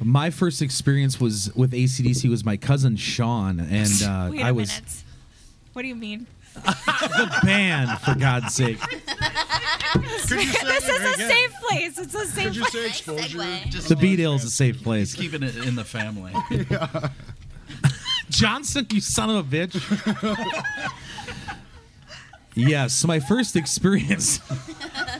My 0.00 0.30
first 0.30 0.62
experience 0.62 1.20
was 1.20 1.52
with 1.54 1.72
ACDC 1.72 2.28
was 2.28 2.44
my 2.44 2.56
cousin 2.56 2.96
Sean, 2.96 3.60
and 3.60 4.02
uh, 4.04 4.28
Wait 4.32 4.40
a 4.40 4.44
I 4.46 4.52
was 4.52 4.68
minute. 4.70 5.04
What 5.74 5.82
do 5.82 5.88
you 5.88 5.94
mean? 5.94 6.26
The 6.54 7.38
band 7.44 7.98
for 8.00 8.14
God's 8.14 8.54
sake. 8.54 8.78
Could 8.80 10.02
you 10.04 10.18
say, 10.18 10.36
This 10.64 10.88
is 10.88 11.00
a 11.02 11.14
safe 11.28 11.52
place. 11.60 11.98
It's 11.98 12.14
a 12.14 12.26
safe 12.26 12.44
could 12.46 12.56
you 12.56 12.62
place. 12.62 12.72
say 12.72 12.82
Nice 12.82 12.98
exposure? 13.00 13.38
segue. 13.38 13.70
Just 13.70 13.88
The 13.88 13.94
Beatles, 13.94 14.44
a 14.44 14.48
safe 14.50 14.82
place. 14.82 15.14
keeping 15.14 15.42
it 15.42 15.56
in 15.56 15.74
the 15.74 15.84
family. 15.84 16.32
Johnson, 18.30 18.86
you 18.90 19.00
son 19.00 19.30
of 19.30 19.52
a 19.52 19.56
bitch. 19.66 19.76
yes, 22.54 22.94
so 22.94 23.08
my 23.08 23.20
first 23.20 23.56
experience 23.56 24.40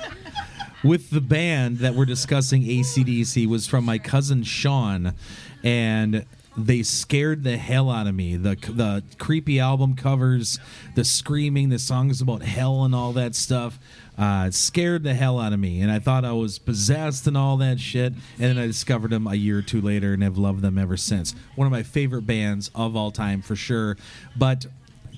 with 0.85 1.11
the 1.11 1.21
band 1.21 1.79
that 1.79 1.95
we're 1.95 2.05
discussing, 2.07 2.63
ACDC, 2.63 3.47
was 3.47 3.67
from 3.67 3.85
my 3.85 3.99
cousin 3.99 4.43
Sean. 4.43 5.15
And 5.63 6.25
they 6.57 6.83
scared 6.83 7.45
the 7.45 7.57
hell 7.57 7.91
out 7.91 8.07
of 8.07 8.15
me. 8.15 8.37
The 8.37 8.57
the 8.57 9.03
creepy 9.19 9.59
album 9.59 9.95
covers, 9.97 10.59
the 10.95 11.05
screaming, 11.05 11.71
the 11.71 11.79
songs 11.79 12.21
about 12.21 12.43
hell 12.43 12.85
and 12.85 12.95
all 12.95 13.13
that 13.15 13.35
stuff. 13.35 13.79
Uh, 14.19 14.51
scared 14.51 15.03
the 15.05 15.15
hell 15.15 15.41
out 15.41 15.55
of 15.55 15.59
me, 15.59 15.81
and 15.81 15.91
I 15.91 15.99
thought 15.99 16.25
I 16.27 16.33
was 16.33 16.59
possessed 16.59 17.27
and 17.27 17.37
all 17.37 17.57
that 17.57 17.81
shit. 17.81 18.13
And 18.13 18.23
then 18.39 18.59
I 18.59 18.67
discovered 18.67 19.11
them 19.11 19.27
a 19.27 19.35
year 19.35 19.59
or 19.59 19.63
two 19.63 19.81
later, 19.81 20.13
and 20.13 20.23
have 20.23 20.37
loved 20.37 20.61
them 20.61 20.77
ever 20.77 20.99
since. 20.99 21.35
One 21.57 21.67
of 21.67 21.73
my 21.73 21.83
favorite 21.83 22.27
bands 22.27 22.71
of 22.75 22.95
all 22.95 23.11
time 23.11 23.41
for 23.41 23.57
sure. 23.57 23.97
But 24.37 24.67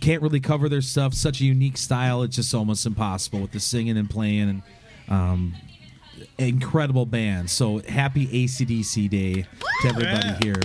can't 0.00 0.22
really 0.22 0.38
cover 0.40 0.68
their 0.68 0.82
stuff. 0.82 1.14
Such 1.14 1.40
a 1.40 1.44
unique 1.44 1.76
style, 1.76 2.22
it's 2.22 2.36
just 2.36 2.54
almost 2.54 2.86
impossible 2.86 3.40
with 3.40 3.50
the 3.52 3.60
singing 3.60 3.96
and 3.96 4.08
playing 4.08 4.48
and 4.48 4.62
um, 5.08 5.54
incredible 6.38 7.06
band. 7.06 7.50
So 7.50 7.78
happy 7.88 8.26
ACDC 8.28 9.08
Day 9.10 9.46
to 9.82 9.88
everybody 9.88 10.28
Yeah. 10.28 10.38
here. 10.42 10.62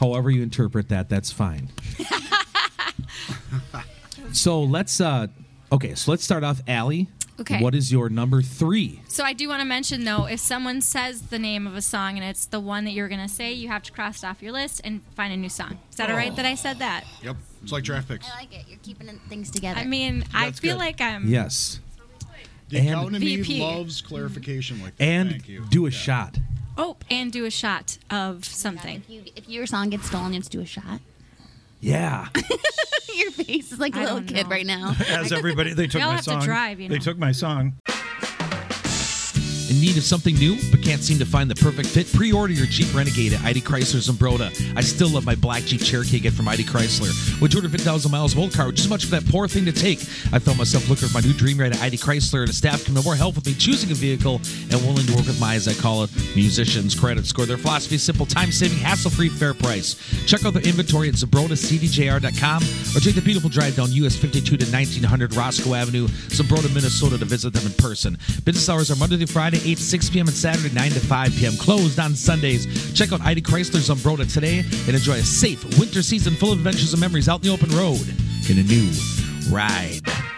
However 0.00 0.30
you 0.30 0.42
interpret 0.42 0.88
that, 0.88 1.08
that's 1.08 1.30
fine. 1.32 1.68
so 4.32 4.62
let's 4.62 5.00
uh 5.00 5.28
okay, 5.72 5.94
so 5.94 6.10
let's 6.10 6.24
start 6.24 6.44
off 6.44 6.60
Allie. 6.68 7.08
Okay. 7.40 7.60
What 7.60 7.74
is 7.74 7.90
your 7.90 8.08
number 8.08 8.42
three? 8.42 9.00
So 9.08 9.24
I 9.24 9.32
do 9.32 9.48
want 9.48 9.60
to 9.60 9.66
mention 9.66 10.04
though, 10.04 10.26
if 10.26 10.38
someone 10.38 10.80
says 10.80 11.22
the 11.22 11.38
name 11.38 11.66
of 11.66 11.74
a 11.74 11.82
song 11.82 12.16
and 12.16 12.24
it's 12.24 12.46
the 12.46 12.60
one 12.60 12.84
that 12.84 12.92
you're 12.92 13.08
gonna 13.08 13.28
say, 13.28 13.52
you 13.52 13.68
have 13.68 13.82
to 13.84 13.92
cross 13.92 14.22
it 14.22 14.26
off 14.26 14.40
your 14.40 14.52
list 14.52 14.80
and 14.84 15.02
find 15.16 15.32
a 15.32 15.36
new 15.36 15.48
song. 15.48 15.78
Is 15.90 15.96
that 15.96 16.10
all 16.10 16.16
right 16.16 16.34
that 16.36 16.46
I 16.46 16.54
said 16.54 16.78
that? 16.78 17.04
Yep. 17.22 17.36
It's 17.62 17.72
like 17.72 17.82
draft 17.82 18.08
picks. 18.08 18.30
I 18.30 18.36
like 18.40 18.54
it. 18.54 18.66
You're 18.68 18.78
keeping 18.82 19.08
things 19.28 19.50
together. 19.50 19.80
I 19.80 19.84
mean, 19.84 20.24
I 20.34 20.50
feel 20.52 20.74
good. 20.74 20.78
like 20.80 21.00
I'm. 21.00 21.26
Yes. 21.26 21.80
The 22.68 22.78
And- 22.78 22.88
accountant 22.88 23.16
in 23.16 23.22
VP. 23.42 23.60
loves 23.60 24.00
clarification 24.00 24.80
like 24.82 24.96
that. 24.96 25.04
And 25.04 25.30
Thank 25.30 25.48
you. 25.48 25.64
do 25.70 25.86
a 25.86 25.90
Yeah. 25.90 25.96
shot. 25.98 26.38
Oh, 26.76 26.96
and 27.10 27.30
do 27.32 27.44
a 27.44 27.50
shot 27.50 27.98
of 28.10 28.38
oh 28.38 28.40
something. 28.42 28.96
if, 28.98 29.10
you, 29.10 29.22
if 29.36 29.48
your 29.48 29.66
song 29.66 29.90
gets 29.90 30.06
stolen, 30.06 30.32
you 30.32 30.38
have 30.38 30.44
to 30.44 30.50
do 30.50 30.60
a 30.60 30.66
shot. 30.66 31.00
Yeah. 31.80 32.28
your 33.14 33.30
face 33.30 33.70
is 33.72 33.78
like 33.78 33.94
a 33.94 34.00
I 34.00 34.04
little 34.04 34.22
kid 34.22 34.44
know. 34.44 34.50
right 34.50 34.66
now. 34.66 34.94
As 35.08 35.32
everybody, 35.32 35.74
they 35.74 35.86
took 35.86 35.98
We 36.00 36.02
all 36.02 36.08
my 36.10 36.14
have 36.16 36.24
to 36.24 36.30
song. 36.32 36.42
drive, 36.44 36.80
you 36.80 36.88
They 36.88 36.98
took 36.98 37.18
my 37.18 37.32
song. 37.32 37.74
In 39.74 39.80
need 39.80 39.96
of 39.96 40.04
something 40.04 40.36
new, 40.36 40.56
but 40.70 40.82
can't 40.82 41.02
seem 41.02 41.18
to 41.18 41.26
find 41.26 41.50
the 41.50 41.56
perfect 41.56 41.88
fit? 41.88 42.06
Pre-order 42.12 42.52
your 42.52 42.66
Jeep 42.66 42.94
Renegade 42.94 43.32
at 43.32 43.42
ID 43.42 43.60
Chrysler 43.60 43.98
Zumbrota. 44.08 44.54
I 44.76 44.80
still 44.82 45.08
love 45.08 45.26
my 45.26 45.34
black 45.34 45.64
Jeep 45.64 45.80
Cherokee 45.80 46.18
I 46.18 46.20
get 46.20 46.32
from 46.32 46.46
ID 46.46 46.62
Chrysler. 46.62 47.10
With 47.40 47.50
250,000 47.50 48.08
miles 48.08 48.34
of 48.34 48.38
old 48.38 48.52
car, 48.52 48.68
which 48.68 48.78
is 48.78 48.88
much 48.88 49.06
for 49.06 49.10
that 49.10 49.26
poor 49.28 49.48
thing 49.48 49.64
to 49.64 49.72
take. 49.72 49.98
I 50.32 50.38
found 50.38 50.58
myself 50.58 50.88
looking 50.88 51.08
for 51.08 51.14
my 51.14 51.26
new 51.26 51.32
dream 51.32 51.58
ride 51.58 51.72
at 51.72 51.82
ID 51.82 51.96
Chrysler, 51.96 52.40
and 52.40 52.48
the 52.50 52.52
staff 52.52 52.84
can 52.84 52.94
have 52.94 53.04
more 53.04 53.16
help 53.16 53.34
with 53.34 53.46
me 53.46 53.54
choosing 53.54 53.90
a 53.90 53.94
vehicle 53.94 54.36
and 54.70 54.74
willing 54.86 55.06
to 55.06 55.14
work 55.16 55.26
with 55.26 55.40
my, 55.40 55.56
as 55.56 55.66
I 55.66 55.74
call 55.74 56.04
it, 56.04 56.10
musicians. 56.36 56.94
Credit 56.94 57.26
score. 57.26 57.44
Their 57.44 57.58
philosophy 57.58 57.96
is 57.96 58.04
simple, 58.04 58.26
time-saving, 58.26 58.78
hassle-free, 58.78 59.30
fair 59.30 59.54
price. 59.54 59.96
Check 60.24 60.44
out 60.44 60.52
their 60.54 60.62
inventory 60.62 61.08
at 61.08 61.16
ZumbrotaCDJR.com 61.16 62.62
or 62.94 63.00
take 63.00 63.16
the 63.16 63.22
beautiful 63.22 63.50
drive 63.50 63.74
down 63.74 63.90
US 63.90 64.14
52 64.14 64.56
to 64.56 64.66
1900 64.66 65.34
Roscoe 65.34 65.74
Avenue, 65.74 66.06
Zumbrota, 66.30 66.72
Minnesota 66.72 67.18
to 67.18 67.24
visit 67.24 67.52
them 67.52 67.66
in 67.66 67.72
person. 67.72 68.16
Business 68.44 68.68
hours 68.68 68.92
are 68.92 68.96
Monday 68.96 69.16
through 69.16 69.26
Friday, 69.26 69.63
8 69.64 69.78
6 69.78 70.10
p.m. 70.10 70.26
and 70.26 70.36
Saturday, 70.36 70.74
9 70.74 70.90
to 70.92 71.00
5 71.00 71.32
p.m. 71.36 71.56
Closed 71.56 71.98
on 71.98 72.14
Sundays. 72.14 72.92
Check 72.92 73.12
out 73.12 73.20
ID 73.22 73.42
Chrysler 73.42 73.80
Zumbrota 73.80 74.30
today 74.32 74.58
and 74.58 74.90
enjoy 74.90 75.14
a 75.14 75.22
safe 75.22 75.64
winter 75.78 76.02
season 76.02 76.34
full 76.34 76.52
of 76.52 76.58
adventures 76.58 76.92
and 76.92 77.00
memories 77.00 77.28
out 77.28 77.44
in 77.44 77.48
the 77.48 77.54
open 77.54 77.70
road 77.70 78.06
in 78.50 78.58
a 78.58 78.62
new 78.62 78.90
ride. 79.50 80.33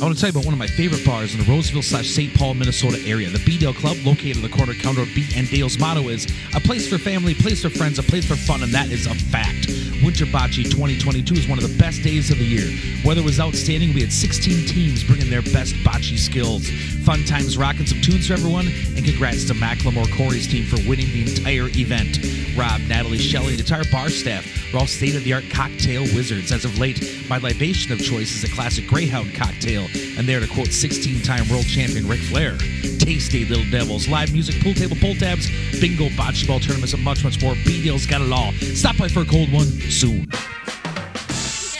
I 0.00 0.04
want 0.04 0.16
to 0.16 0.20
tell 0.22 0.30
you 0.30 0.38
about 0.38 0.46
one 0.46 0.54
of 0.54 0.58
my 0.58 0.66
favorite 0.66 1.04
bars 1.04 1.34
in 1.34 1.40
the 1.40 1.44
Roseville 1.44 1.82
slash 1.82 2.08
St. 2.08 2.32
Paul, 2.32 2.54
Minnesota 2.54 2.98
area. 3.04 3.28
The 3.28 3.42
B-Dale 3.44 3.74
Club, 3.74 3.98
located 4.02 4.36
on 4.36 4.42
the 4.42 4.48
corner 4.48 4.72
of 4.72 4.78
Counter 4.78 5.04
Beat 5.14 5.36
and 5.36 5.46
Dale's 5.50 5.78
motto 5.78 6.08
is 6.08 6.26
a 6.54 6.60
place 6.60 6.88
for 6.88 6.96
family, 6.96 7.32
a 7.32 7.34
place 7.34 7.60
for 7.60 7.68
friends, 7.68 7.98
a 7.98 8.02
place 8.02 8.24
for 8.24 8.34
fun, 8.34 8.62
and 8.62 8.72
that 8.72 8.90
is 8.90 9.06
a 9.06 9.14
fact. 9.14 9.66
Winter 10.02 10.24
Bocce 10.24 10.64
2022 10.64 11.34
is 11.34 11.46
one 11.46 11.58
of 11.58 11.68
the 11.68 11.76
best 11.76 12.02
days 12.02 12.30
of 12.30 12.38
the 12.38 12.46
year. 12.46 12.64
Weather 13.04 13.22
was 13.22 13.38
outstanding. 13.38 13.92
We 13.92 14.00
had 14.00 14.10
16 14.10 14.66
teams 14.66 15.04
bringing 15.04 15.28
their 15.28 15.42
best 15.42 15.74
bocce 15.84 16.18
skills. 16.18 16.70
Fun 17.04 17.22
times 17.24 17.58
rocking 17.58 17.84
some 17.84 18.00
tunes 18.00 18.28
for 18.28 18.32
everyone, 18.32 18.68
and 18.96 19.04
congrats 19.04 19.44
to 19.48 19.52
Macklemore 19.52 20.10
Corey's 20.16 20.48
team 20.48 20.64
for 20.64 20.76
winning 20.88 21.12
the 21.12 21.28
entire 21.28 21.68
event. 21.76 22.18
Rob, 22.56 22.80
Natalie, 22.88 23.18
Shelley, 23.18 23.56
the 23.56 23.60
entire 23.60 23.84
bar 23.92 24.08
staff 24.08 24.46
are 24.74 24.78
all 24.78 24.86
state-of-the-art 24.86 25.44
cocktail 25.50 26.02
wizards. 26.14 26.52
As 26.52 26.64
of 26.64 26.78
late, 26.78 27.26
my 27.28 27.36
libation 27.36 27.92
of 27.92 27.98
choice 27.98 28.34
is 28.34 28.44
a 28.44 28.54
classic 28.54 28.86
Greyhound 28.86 29.34
cocktail, 29.34 29.86
and 30.18 30.26
there 30.28 30.40
to 30.40 30.46
quote 30.46 30.68
16-time 30.68 31.48
world 31.48 31.64
champion 31.66 32.06
Ric 32.06 32.20
Flair. 32.20 32.56
Tasty 32.98 33.44
little 33.44 33.68
devils, 33.70 34.08
live 34.08 34.32
music, 34.32 34.60
pool 34.62 34.74
table, 34.74 34.96
pull 35.00 35.14
tabs, 35.14 35.48
bingo, 35.80 36.08
bocce 36.10 36.46
ball 36.46 36.60
tournaments, 36.60 36.92
and 36.94 37.02
much, 37.02 37.24
much 37.24 37.40
more. 37.42 37.54
B-Dale's 37.64 38.06
got 38.06 38.20
it 38.20 38.32
all. 38.32 38.52
Stop 38.74 38.96
by 38.98 39.08
for 39.08 39.20
a 39.20 39.24
cold 39.24 39.52
one 39.52 39.66
soon. 39.66 40.30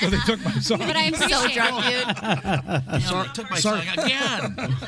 So 0.01 0.09
they 0.09 0.17
took 0.25 0.43
my 0.43 0.53
song. 0.53 0.79
But 0.79 0.97
I'm 0.97 1.15
so 1.15 1.47
drunk, 1.49 1.85
dude. 1.85 3.03
Sorry, 3.03 3.29
took 3.35 3.51
my 3.51 3.59
song 3.59 3.83
again. 3.97 4.77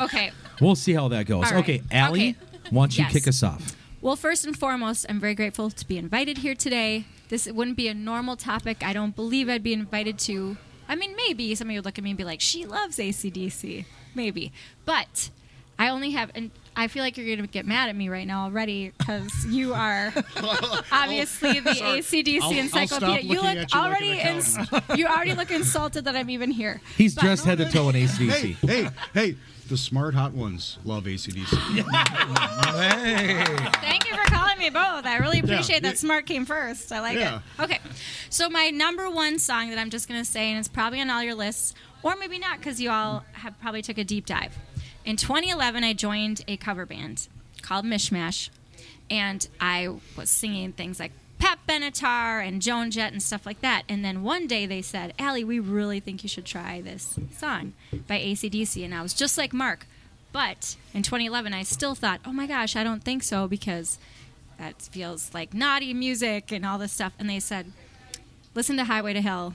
Okay. 0.00 0.30
We'll 0.62 0.76
see 0.76 0.94
how 0.94 1.08
that 1.08 1.26
goes. 1.26 1.44
All 1.46 1.50
right. 1.52 1.62
Okay, 1.62 1.82
Allie, 1.90 2.30
Okay. 2.30 2.36
why 2.70 2.82
don't 2.84 2.96
you 2.96 3.04
Yes. 3.04 3.12
kick 3.12 3.28
us 3.28 3.42
off? 3.42 3.76
Well, 4.00 4.16
first 4.16 4.46
and 4.46 4.56
foremost, 4.58 5.04
I'm 5.10 5.20
very 5.20 5.34
grateful 5.34 5.68
to 5.70 5.86
be 5.86 5.98
invited 5.98 6.38
here 6.38 6.54
today. 6.54 7.04
This 7.28 7.46
wouldn't 7.46 7.76
be 7.76 7.86
a 7.88 7.92
normal 7.92 8.36
topic. 8.36 8.82
I 8.82 8.94
don't 8.94 9.14
believe 9.14 9.50
I'd 9.50 9.62
be 9.62 9.74
invited 9.74 10.18
to. 10.20 10.56
I 10.90 10.96
mean, 10.96 11.14
maybe 11.14 11.54
somebody 11.54 11.78
would 11.78 11.84
look 11.84 11.96
at 11.98 12.04
me 12.04 12.10
and 12.10 12.18
be 12.18 12.24
like, 12.24 12.40
she 12.40 12.66
loves 12.66 12.98
ACDC. 12.98 13.84
Maybe. 14.14 14.52
But 14.84 15.30
I 15.78 15.88
only 15.88 16.10
have, 16.10 16.32
and 16.34 16.50
I 16.76 16.88
feel 16.88 17.02
like 17.04 17.16
you're 17.16 17.26
going 17.26 17.40
to 17.40 17.46
get 17.46 17.64
mad 17.64 17.88
at 17.88 17.94
me 17.96 18.08
right 18.08 18.26
now 18.26 18.44
already 18.44 18.92
because 18.98 19.46
you 19.46 19.72
are 19.72 20.12
obviously 20.92 21.60
the 21.60 21.70
ACDC 21.70 22.40
I'll- 22.40 22.50
I'll 22.52 22.58
encyclopedia. 22.58 23.20
you 23.22 23.36
look 23.36 23.44
at 23.44 23.54
you 23.54 23.60
like 23.60 23.74
already, 23.76 24.20
an 24.20 24.34
ins- 24.36 24.58
you 24.96 25.06
already 25.06 25.34
look 25.34 25.50
insulted 25.52 26.04
that 26.06 26.16
I'm 26.16 26.28
even 26.28 26.50
here. 26.50 26.80
He's 26.98 27.14
But- 27.14 27.22
dressed 27.22 27.44
head 27.44 27.58
to 27.58 27.70
toe 27.70 27.88
in 27.90 27.94
ACDC. 27.94 28.56
Hey, 28.56 28.82
hey, 28.82 28.88
hey! 29.14 29.36
The 29.68 29.76
smart 29.76 30.14
hot 30.14 30.32
ones 30.32 30.78
love 30.84 31.04
ACDC. 31.04 31.56
Hey. 32.66 33.44
Thank 33.80 34.10
you 34.10 34.16
for 34.16 34.24
calling 34.24 34.58
me 34.58 34.68
both. 34.68 35.06
I 35.06 35.18
really 35.20 35.29
appreciate 35.52 35.82
Yeah. 35.82 35.90
that 35.90 35.98
smart 35.98 36.26
came 36.26 36.44
first. 36.46 36.92
I 36.92 37.00
like 37.00 37.18
Yeah. 37.18 37.40
it. 37.58 37.62
Okay. 37.62 37.78
So 38.28 38.48
my 38.48 38.70
number 38.70 39.08
one 39.10 39.38
song 39.38 39.70
that 39.70 39.78
I'm 39.78 39.90
just 39.90 40.08
going 40.08 40.20
to 40.20 40.24
say, 40.24 40.50
and 40.50 40.58
it's 40.58 40.68
probably 40.68 41.00
on 41.00 41.10
all 41.10 41.22
your 41.22 41.34
lists, 41.34 41.74
or 42.02 42.16
maybe 42.16 42.38
not 42.38 42.58
because 42.58 42.80
you 42.80 42.90
all 42.90 43.24
have 43.32 43.58
probably 43.60 43.82
took 43.82 43.98
a 43.98 44.04
deep 44.04 44.26
dive. 44.26 44.56
In 45.04 45.16
2011, 45.16 45.82
I 45.84 45.92
joined 45.92 46.42
a 46.48 46.56
cover 46.56 46.86
band 46.86 47.28
called 47.62 47.84
Mishmash, 47.84 48.50
and 49.10 49.46
I 49.60 49.88
was 50.16 50.30
singing 50.30 50.72
things 50.72 50.98
like 51.00 51.12
Pat 51.38 51.58
Benatar 51.66 52.46
and 52.46 52.60
Joan 52.60 52.90
Jett 52.90 53.12
and 53.12 53.22
stuff 53.22 53.46
like 53.46 53.60
that. 53.62 53.84
And 53.88 54.04
then 54.04 54.22
one 54.22 54.46
day 54.46 54.66
they 54.66 54.82
said, 54.82 55.14
Allie, 55.18 55.42
we 55.44 55.58
really 55.58 55.98
think 56.00 56.22
you 56.22 56.28
should 56.28 56.44
try 56.44 56.80
this 56.82 57.18
song 57.38 57.72
by 58.06 58.18
ACDC. 58.18 58.84
And 58.84 58.94
I 58.94 59.00
was 59.02 59.14
just 59.14 59.38
like 59.38 59.52
Mark. 59.54 59.86
But 60.32 60.76
in 60.94 61.02
2011, 61.02 61.52
I 61.54 61.62
still 61.62 61.94
thought, 61.94 62.20
oh 62.26 62.32
my 62.32 62.46
gosh, 62.46 62.76
I 62.76 62.84
don't 62.84 63.02
think 63.02 63.22
so 63.22 63.48
because 63.48 63.98
that 64.60 64.82
feels 64.82 65.32
like 65.32 65.54
naughty 65.54 65.94
music 65.94 66.52
and 66.52 66.66
all 66.66 66.78
this 66.78 66.92
stuff. 66.92 67.14
And 67.18 67.28
they 67.28 67.40
said, 67.40 67.72
listen 68.54 68.76
to 68.76 68.84
Highway 68.84 69.14
to 69.14 69.22
Hell. 69.22 69.54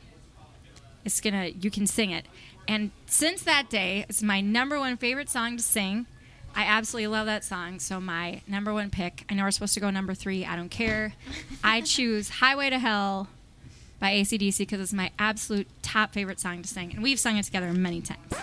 It's 1.06 1.22
gonna, 1.22 1.46
you 1.46 1.70
can 1.70 1.86
sing 1.86 2.10
it. 2.10 2.26
And 2.68 2.90
since 3.06 3.44
that 3.44 3.70
day, 3.70 4.06
it's 4.10 4.24
my 4.24 4.42
number 4.42 4.80
one 4.80 4.98
favorite 4.98 5.30
song 5.30 5.58
to 5.58 5.64
sing. 5.64 6.08
I 6.56 6.64
absolutely 6.64 7.08
love 7.08 7.28
that 7.28 7.44
song. 7.44 7.80
So 7.80 8.00
my 8.02 8.42
number 8.48 8.74
one 8.74 8.90
pick. 8.90 9.24
I 9.30 9.36
know 9.36 9.44
we're 9.44 9.52
supposed 9.52 9.76
to 9.76 9.80
go 9.80 9.92
number 9.92 10.16
three. 10.16 10.44
I 10.44 10.56
don't 10.56 10.70
care. 10.70 11.14
I 11.64 11.82
choose 11.82 12.30
Highway 12.30 12.72
to 12.72 12.80
Hell 12.80 13.28
by 14.00 14.14
ACDC 14.14 14.58
because 14.58 14.80
it's 14.80 14.94
my 14.94 15.12
absolute 15.20 15.68
top 15.84 16.14
favorite 16.14 16.40
song 16.40 16.64
to 16.64 16.68
sing. 16.68 16.94
And 16.94 17.04
we've 17.04 17.20
sung 17.20 17.38
it 17.38 17.44
together 17.46 17.72
many 17.74 18.02
times. 18.02 18.34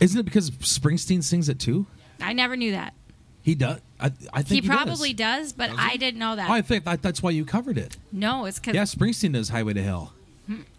Isn't 0.00 0.20
it 0.20 0.24
because 0.24 0.50
Springsteen 0.50 1.22
sings 1.22 1.48
it 1.48 1.58
too? 1.58 1.86
I 2.20 2.32
never 2.32 2.56
knew 2.56 2.72
that. 2.72 2.94
He 3.42 3.54
does. 3.54 3.80
I, 4.00 4.06
I 4.32 4.42
think 4.42 4.64
he, 4.64 4.68
probably 4.68 5.12
does, 5.12 5.52
but 5.52 5.70
I 5.78 5.96
didn't 5.96 6.18
know 6.18 6.36
that. 6.36 6.50
Oh, 6.50 6.52
I 6.52 6.62
think 6.62 6.84
that, 6.84 7.00
that's 7.00 7.22
why 7.22 7.30
you 7.30 7.44
covered 7.44 7.78
it. 7.78 7.96
no, 8.12 8.44
it's 8.44 8.58
because 8.58 8.74
Yeah, 8.74 8.82
Springsteen 8.82 9.32
does 9.32 9.48
"Highway 9.48 9.72
to 9.74 9.82
Hell." 9.82 10.12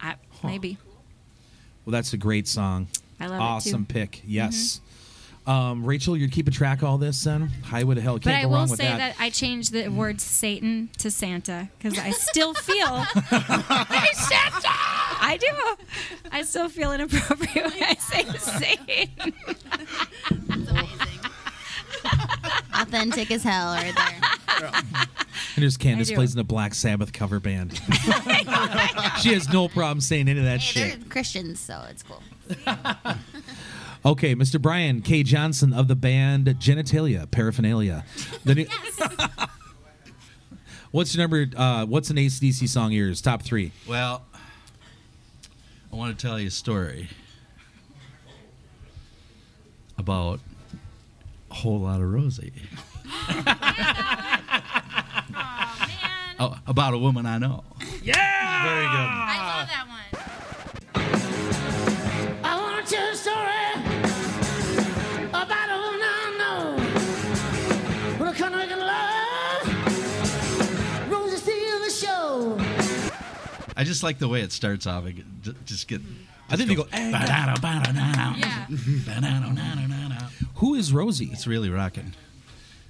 I, 0.02 0.16
maybe. 0.44 0.78
Well, 1.86 1.92
that's 1.92 2.14
a 2.14 2.18
great 2.18 2.48
song. 2.48 2.88
I 3.20 3.28
love 3.28 3.42
awesome. 3.42 3.86
Mm-hmm. 3.86 3.94
pick. 3.94 4.22
Yes. 4.26 4.82
Um, 5.48 5.86
Rachel, 5.86 6.18
you're 6.18 6.28
keeping 6.30 6.54
track 6.54 6.80
of 6.82 6.90
all 6.90 6.98
this 6.98 7.24
then? 7.24 7.48
Highway 7.64 7.96
to 7.96 8.02
Hell. 8.02 8.16
But 8.16 8.24
Can't 8.24 8.36
I 8.36 8.42
go 8.42 8.50
will 8.50 8.56
wrong 8.56 8.70
with 8.70 8.80
say 8.80 8.86
that. 8.88 8.98
that. 8.98 9.16
I 9.18 9.30
changed 9.30 9.72
the 9.72 9.88
word 9.88 10.20
Satan 10.20 10.90
to 10.98 11.10
Santa 11.10 11.70
because 11.78 11.98
I 11.98 12.12
still 12.12 12.54
feel 12.66 12.86
I 15.20 15.38
do. 15.40 16.28
I 16.32 16.42
still 16.44 16.68
feel 16.70 16.92
inappropriate 16.92 17.56
when 17.74 17.84
I 17.84 17.96
say 17.96 18.26
Satan. 18.38 19.34
That's 20.30 20.70
amazing. 20.70 21.20
Authentic 22.74 23.32
as 23.32 23.44
hell, 23.44 23.74
right 23.74 23.96
there. 23.96 24.72
And 25.56 25.64
there's 25.64 25.78
Candace 25.78 26.10
I 26.10 26.12
do. 26.12 26.16
plays 26.18 26.34
in 26.34 26.40
a 26.40 26.44
Black 26.44 26.76
Sabbath 26.76 27.12
cover 27.14 27.40
band. 27.40 27.74
she 29.22 29.34
has 29.34 29.50
no 29.52 29.68
problem 29.70 30.02
saying 30.02 30.28
any 30.28 30.40
of 30.40 30.46
that 30.46 30.60
Hey, 30.60 30.90
shit. 30.90 31.00
they're 31.00 31.10
Christians, 31.10 31.60
so 31.60 31.84
it's 31.90 32.04
cool. 32.04 32.22
Okay, 34.06 34.36
Mr. 34.36 34.62
Brian 34.62 35.02
K. 35.02 35.24
Johnson 35.24 35.74
of 35.74 35.88
the 35.88 35.96
band 35.96 36.46
Genitalia 36.60 37.30
Paraphernalia. 37.30 38.06
The 38.46 38.56
new- 38.56 38.68
what's 40.92 41.14
your 41.16 41.24
number? 41.24 41.48
Uh, 41.56 41.86
what's 41.86 42.10
an 42.10 42.18
ACDC 42.18 42.68
song 42.70 42.88
of 42.88 42.94
yours? 42.94 43.22
Top 43.22 43.42
three. 43.42 43.72
Well, 43.88 44.24
I 45.92 45.96
want 45.96 46.18
to 46.18 46.26
tell 46.28 46.40
you 46.40 46.48
a 46.48 46.52
story 46.52 47.10
about 49.98 50.40
a 51.52 51.54
whole 51.56 51.80
lot 51.82 52.00
of 52.00 52.12
Rosie. 52.12 52.54
Aw, 55.34 55.86
man. 55.88 56.36
Oh, 56.40 56.58
about 56.68 56.94
a 56.94 56.98
woman 56.98 57.26
I 57.26 57.38
know. 57.40 57.64
Yeah. 58.04 58.14
Very 58.64 58.86
good. 58.86 59.08
I 59.10 59.58
love 59.60 59.68
that 59.68 59.86
one. 59.88 59.97
I 73.78 73.84
just 73.84 74.02
like 74.04 74.18
the 74.18 74.28
way 74.28 74.42
it 74.42 74.52
starts 74.52 74.86
off. 74.88 75.06
It 75.06 75.18
j- 75.44 75.54
just 75.66 75.88
get. 75.88 76.02
I 76.50 76.56
think 76.56 76.68
they 76.70 76.76
go. 76.76 76.88
Yeah. 76.92 78.66
Who 80.56 80.74
is 80.76 80.92
Rosie? 80.92 81.30
It's 81.32 81.46
really 81.46 81.70
rocking. 81.70 82.14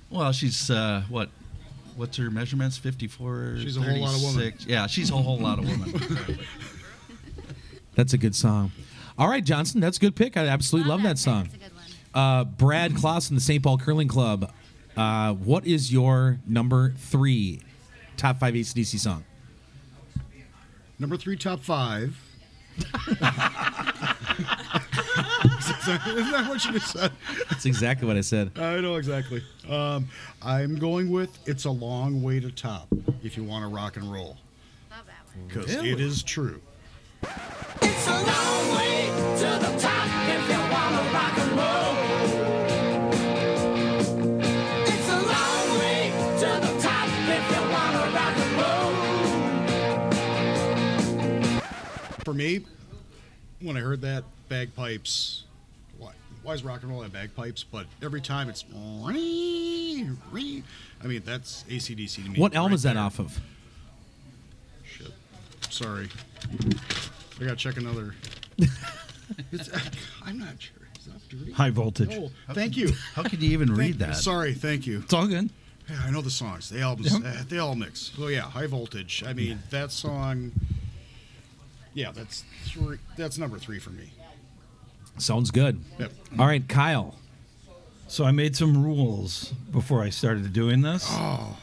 Well, 0.10 0.32
she's 0.32 0.72
uh, 0.72 1.04
what? 1.10 1.30
What's 1.98 2.16
her 2.18 2.32
measurements? 2.32 2.78
Fifty-four. 2.78 3.58
She's 3.60 3.76
a 3.76 3.82
whole 3.82 4.00
lot 4.00 4.16
of 4.16 4.22
woman. 4.22 4.40
36. 4.42 4.66
Yeah, 4.66 4.88
she's 4.88 5.10
a 5.12 5.16
whole 5.18 5.38
lot 5.40 5.60
of 5.60 5.68
woman. 5.68 6.40
That's 7.96 8.14
a 8.14 8.18
good 8.18 8.36
song. 8.36 8.72
All 9.18 9.28
right, 9.28 9.44
Johnson, 9.44 9.82
that's 9.82 9.98
a 9.98 10.00
good 10.00 10.16
pick. 10.16 10.38
I 10.38 10.46
absolutely 10.46 10.88
love, 10.92 11.02
that 11.02 11.18
song. 11.18 11.46
It's 11.46 11.56
a 11.56 11.58
good 11.58 11.74
one. 11.74 11.84
Uh, 12.14 12.44
Brad 12.44 12.96
Clausen, 12.96 13.34
the 13.34 13.42
St. 13.42 13.64
Paul 13.64 13.80
Curling 13.80 14.08
Club. 14.08 14.54
Uh, 14.96 15.34
what 15.34 15.66
is 15.66 15.92
your 15.92 16.38
number 16.46 16.94
three 16.98 17.62
top 18.16 18.40
five 18.40 18.54
ACDC 18.54 19.00
song? 19.00 19.24
Number 21.00 21.18
three, 21.18 21.38
top 21.38 21.62
five. 21.62 22.16
Isn't 22.78 22.92
that 26.32 26.46
what 26.48 26.64
you 26.66 26.74
just 26.74 26.92
said? 26.92 27.12
That's 27.50 27.66
exactly 27.66 28.08
what 28.08 28.18
I 28.18 28.22
said. 28.22 28.52
I 28.58 28.80
know 28.82 28.96
exactly. 28.96 29.44
Um, 29.70 30.08
I'm 30.42 30.78
going 30.78 31.10
with 31.10 31.38
"It's 31.48 31.66
a 31.66 31.72
Long 31.72 32.22
Way 32.22 32.40
to 32.40 32.52
Top." 32.52 32.88
If 33.24 33.36
you 33.38 33.44
want 33.44 33.64
to 33.64 33.68
rock 33.70 33.98
and 33.98 34.12
roll, 34.12 34.38
Love 34.92 35.06
that 35.08 35.26
one. 35.36 35.48
because 35.48 35.74
it 35.74 36.00
is 36.00 36.24
true. 36.24 36.62
It's 37.82 38.08
a 38.08 38.12
long 38.12 38.78
way 38.78 38.87
For 52.28 52.34
me, 52.34 52.66
when 53.62 53.78
I 53.78 53.80
heard 53.80 54.02
that 54.02 54.26
bagpipes, 54.50 55.46
why, 55.98 56.12
why 56.44 56.56
is 56.56 56.62
rock 56.62 56.82
and 56.82 56.92
roll 56.92 57.02
have 57.02 57.14
bagpipes? 57.14 57.64
But 57.64 57.86
every 58.04 58.20
time 58.20 58.50
it's, 58.50 58.66
I 58.76 59.14
mean, 59.14 60.66
that's 61.24 61.64
ACDC 61.70 62.16
to 62.26 62.30
me. 62.30 62.38
What 62.38 62.54
album 62.54 62.72
right 62.72 62.76
is 62.76 62.84
that 62.84 62.96
there. 62.96 63.04
off 63.04 63.20
of? 63.20 63.40
Shit. 64.84 65.14
Sorry. 65.70 66.10
I 67.40 67.46
gotta 67.46 67.56
check 67.56 67.78
another. 67.78 68.14
I'm 70.26 70.38
not 70.38 70.62
sure. 70.62 70.86
Is 71.00 71.06
that 71.06 71.30
dirty? 71.30 71.54
High 71.54 71.70
voltage. 71.70 72.10
Oh, 72.12 72.30
thank 72.52 72.76
you. 72.76 72.92
How 73.14 73.24
could 73.24 73.42
you 73.42 73.52
even 73.52 73.74
read 73.74 74.00
that? 74.00 74.18
Sorry, 74.18 74.54
thank 74.54 74.86
you. 74.86 75.00
It's 75.00 75.14
all 75.14 75.28
good. 75.28 75.50
Yeah, 75.90 76.02
I 76.06 76.12
know 76.12 76.20
the 76.22 76.30
songs. 76.30 76.70
The 76.70 76.82
albums, 76.82 77.14
Yep. 77.14 77.22
uh, 77.26 77.44
they 77.48 77.60
all 77.60 77.76
mix. 77.76 78.12
So 78.18 78.28
yeah, 78.28 78.42
high 78.42 78.68
voltage. 78.68 79.24
I 79.26 79.32
mean, 79.32 79.60
that 79.70 79.94
song. 79.94 80.52
Yeah, 81.98 82.12
that's 82.12 82.44
three. 82.66 83.00
That's 83.18 83.40
number 83.40 83.58
three 83.58 83.80
for 83.80 83.90
me. 83.90 84.12
Sounds 85.18 85.50
good. 85.50 85.84
Yep. 85.98 86.12
All 86.38 86.46
right, 86.46 86.68
Kyle. 86.70 87.16
So 88.08 88.24
I 88.24 88.32
made 88.32 88.56
some 88.56 88.84
rules 88.84 89.52
before 89.72 90.04
I 90.04 90.10
started 90.10 90.54
doing 90.54 90.84
this. 90.84 91.08
Oh. 91.10 91.58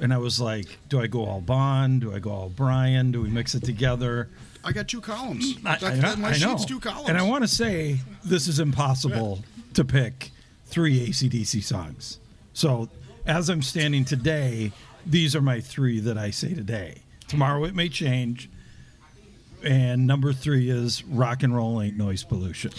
And 0.00 0.12
I 0.12 0.18
was 0.18 0.40
like, 0.40 0.66
do 0.88 1.00
I 1.00 1.06
go 1.06 1.24
all 1.24 1.40
Bon? 1.40 2.00
Do 2.00 2.12
I 2.12 2.18
go 2.18 2.30
all 2.32 2.48
Brian? 2.48 3.12
Do 3.12 3.22
we 3.22 3.30
mix 3.30 3.54
it 3.54 3.62
together? 3.62 4.28
I 4.64 4.72
got 4.72 4.88
two 4.88 5.00
columns. 5.00 5.54
I, 5.64 5.76
That- 5.78 5.82
I- 5.84 5.94
that- 5.98 6.18
my 6.18 6.28
I 6.30 6.38
know. 6.38 6.50
sheet's 6.56 6.64
two 6.64 6.80
columns. 6.80 7.08
And 7.08 7.16
I 7.16 7.22
want 7.22 7.44
to 7.44 7.48
say 7.48 8.00
this 8.24 8.48
is 8.48 8.58
impossible 8.58 9.44
to 9.74 9.84
pick 9.84 10.32
three 10.64 11.06
ACDC 11.06 11.62
songs. 11.62 12.18
So 12.54 12.88
as 13.24 13.48
I'm 13.48 13.62
standing 13.62 14.04
today, 14.04 14.72
these 15.06 15.36
are 15.36 15.40
my 15.40 15.60
three 15.60 16.00
that 16.00 16.18
I 16.18 16.30
say 16.32 16.54
today. 16.54 17.02
Tomorrow 17.28 17.64
it 17.66 17.74
may 17.76 17.88
change. 17.88 18.50
And 19.66 20.06
number 20.06 20.32
three 20.32 20.70
is 20.70 21.02
Rock 21.04 21.42
and 21.42 21.52
Roll 21.52 21.82
Ain't 21.82 21.96
Noise 21.96 22.22
Pollution. 22.22 22.70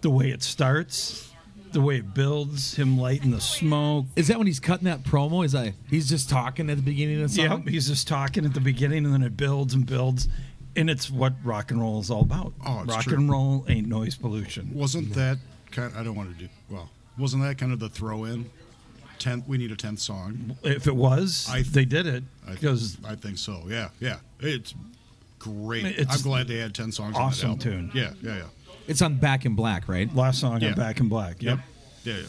The 0.00 0.10
way 0.10 0.30
it 0.30 0.42
starts, 0.42 1.30
the 1.70 1.80
way 1.80 1.98
it 1.98 2.12
builds, 2.12 2.74
him 2.74 2.98
lighting 2.98 3.30
the 3.30 3.40
smoke. 3.40 4.06
Is 4.16 4.26
that 4.26 4.38
when 4.38 4.48
he's 4.48 4.58
cutting 4.58 4.86
that 4.86 5.04
promo? 5.04 5.44
Is 5.44 5.54
I 5.54 5.74
he's 5.88 6.08
just 6.08 6.28
talking 6.28 6.68
at 6.68 6.78
the 6.78 6.82
beginning 6.82 7.22
of 7.22 7.30
the 7.30 7.36
song? 7.36 7.58
Yep, 7.58 7.68
he's 7.68 7.86
just 7.86 8.08
talking 8.08 8.44
at 8.44 8.54
the 8.54 8.60
beginning 8.60 9.04
and 9.04 9.14
then 9.14 9.22
it 9.22 9.36
builds 9.36 9.72
and 9.72 9.86
builds. 9.86 10.26
And 10.74 10.88
it's 10.88 11.10
what 11.10 11.34
rock 11.44 11.70
and 11.70 11.80
roll 11.80 12.00
is 12.00 12.10
all 12.10 12.22
about. 12.22 12.52
Oh, 12.66 12.80
it's 12.84 12.94
rock 12.94 13.02
true. 13.04 13.14
and 13.18 13.30
roll 13.30 13.64
ain't 13.68 13.86
noise 13.88 14.14
pollution. 14.16 14.70
Wasn't 14.72 15.12
that 15.14 15.38
kind? 15.70 15.92
I 15.96 16.02
don't 16.02 16.14
want 16.14 16.36
to 16.36 16.44
do 16.44 16.48
well. 16.70 16.88
Wasn't 17.18 17.42
that 17.42 17.58
kind 17.58 17.72
of 17.72 17.78
the 17.78 17.88
throw 17.90 18.24
in? 18.24 18.50
Tenth. 19.18 19.46
We 19.46 19.58
need 19.58 19.70
a 19.70 19.76
tenth 19.76 20.00
song. 20.00 20.56
If 20.62 20.86
it 20.86 20.96
was, 20.96 21.46
I- 21.50 21.62
they 21.62 21.84
did 21.84 22.06
it 22.06 22.24
I, 22.48 22.52
because 22.52 22.96
I 23.04 23.14
think 23.16 23.38
so. 23.38 23.62
Yeah, 23.68 23.90
yeah. 24.00 24.16
It's 24.40 24.74
great. 25.38 25.84
It's 25.84 26.14
I'm 26.16 26.22
glad 26.22 26.48
they 26.48 26.56
had 26.58 26.74
ten 26.74 26.90
songs. 26.90 27.16
awesome 27.16 27.50
on 27.52 27.58
that 27.58 27.66
album. 27.66 27.90
tune. 27.90 28.02
Yeah, 28.02 28.12
yeah, 28.22 28.36
yeah. 28.38 28.44
It's 28.88 29.02
on 29.02 29.16
Back 29.16 29.44
in 29.44 29.54
Black, 29.54 29.88
right? 29.88 30.12
last 30.14 30.40
song 30.40 30.60
Yeah. 30.60 30.70
on 30.70 30.74
Back 30.74 30.98
in 31.00 31.08
Black. 31.08 31.40
Yep. 31.42 31.58
Yeah, 32.04 32.14
yeah. 32.16 32.22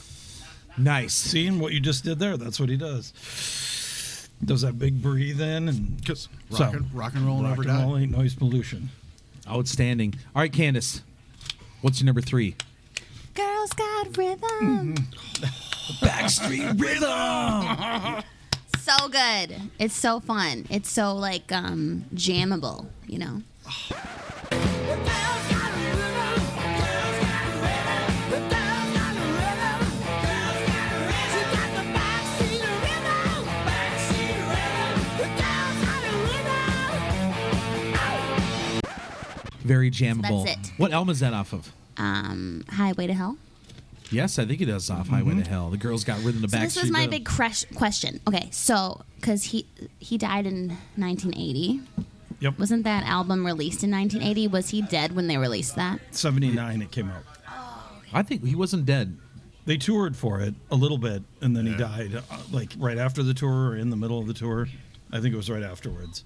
Nice. 0.78 1.14
Seeing 1.16 1.60
what 1.60 1.72
you 1.74 1.80
just 1.80 2.04
did 2.04 2.20
there, 2.20 2.36
that's 2.38 2.60
what 2.60 2.70
he 2.70 2.78
does. 2.78 3.14
Does 4.46 4.62
that 4.62 4.78
big 4.78 5.02
breathe 5.02 5.42
in 5.42 5.70
and 5.70 5.98
Because 5.98 6.30
So, 6.52 6.66
rock, 6.66 6.74
and, 6.74 6.94
rock 6.94 7.14
and 7.16 7.26
roll 7.26 7.42
rock 7.42 7.58
never 7.58 7.70
and 7.70 7.84
roll 7.84 7.98
ain't 7.98 8.12
noise 8.12 8.36
pollution. 8.36 8.90
Outstanding. 9.48 10.14
All 10.36 10.42
right, 10.42 10.52
Candace. 10.52 11.02
What's 11.82 12.00
your 12.00 12.06
number 12.06 12.22
three? 12.22 12.56
Girls 13.34 13.74
got 13.74 14.18
rhythm. 14.18 14.96
Backstreet 16.02 16.80
Rhythm. 16.80 18.24
so 18.80 19.08
good. 19.10 19.70
It's 19.80 19.96
so 19.96 20.20
fun. 20.20 20.66
It's 20.70 20.90
so 20.90 21.14
like 21.16 21.52
um 21.52 22.06
jammable, 22.14 22.86
you 23.08 23.20
know. 23.20 23.42
Very 39.64 39.90
jammable. 39.92 40.46
That's 40.46 40.70
it. 40.70 40.74
What 40.78 40.92
album 40.92 41.10
is 41.10 41.20
that 41.22 41.34
off 41.34 41.54
of? 41.54 41.72
Um, 41.98 42.64
Highway 42.70 43.08
to 43.08 43.14
Hell. 43.14 43.38
Yes, 44.12 44.38
I 44.38 44.46
think 44.46 44.62
it 44.62 44.70
is 44.70 44.90
off 44.90 45.08
Highway 45.08 45.42
to 45.42 45.50
Hell. 45.50 45.70
The 45.70 45.78
girls 45.78 46.04
got 46.04 46.22
rhythm 46.24 46.42
the 46.42 46.50
So 46.50 46.58
Backstreet 46.58 46.62
this 46.62 46.82
was 46.82 46.92
my 46.92 47.08
big 47.08 47.26
crush 47.26 47.66
question. 47.76 48.20
Okay, 48.28 48.50
so 48.52 49.02
because 49.16 49.46
he 49.46 49.66
he 50.00 50.18
died 50.18 50.46
in 50.46 50.78
1980, 50.98 51.82
Yep. 52.40 52.60
wasn't 52.60 52.84
that 52.84 53.06
album 53.06 53.46
released 53.46 53.84
in 53.84 53.92
1980? 53.92 54.48
Was 54.50 54.70
he 54.70 54.82
dead 54.82 55.16
when 55.16 55.28
they 55.28 55.38
released 55.38 55.76
that? 55.78 56.00
79 56.12 56.82
it 56.82 56.92
came 56.92 57.10
out. 57.10 57.24
I 58.14 58.22
think 58.22 58.46
he 58.46 58.54
wasn't 58.54 58.86
dead. 58.86 59.18
They 59.66 59.78
toured 59.78 60.18
for 60.18 60.42
it 60.42 60.54
a 60.70 60.76
little 60.76 60.98
bit 60.98 61.24
and 61.42 61.56
then 61.56 61.66
he 61.66 61.74
died 61.76 62.16
uh, 62.16 62.22
like 62.52 62.74
right 62.78 62.98
after 62.98 63.24
the 63.24 63.34
tour 63.34 63.70
or 63.70 63.76
in 63.78 63.90
the 63.90 63.96
middle 63.96 64.20
of 64.20 64.28
the 64.28 64.34
tour. 64.34 64.68
I 65.12 65.22
think 65.22 65.34
it 65.34 65.38
was 65.38 65.50
right 65.50 65.64
afterwards. 65.64 66.26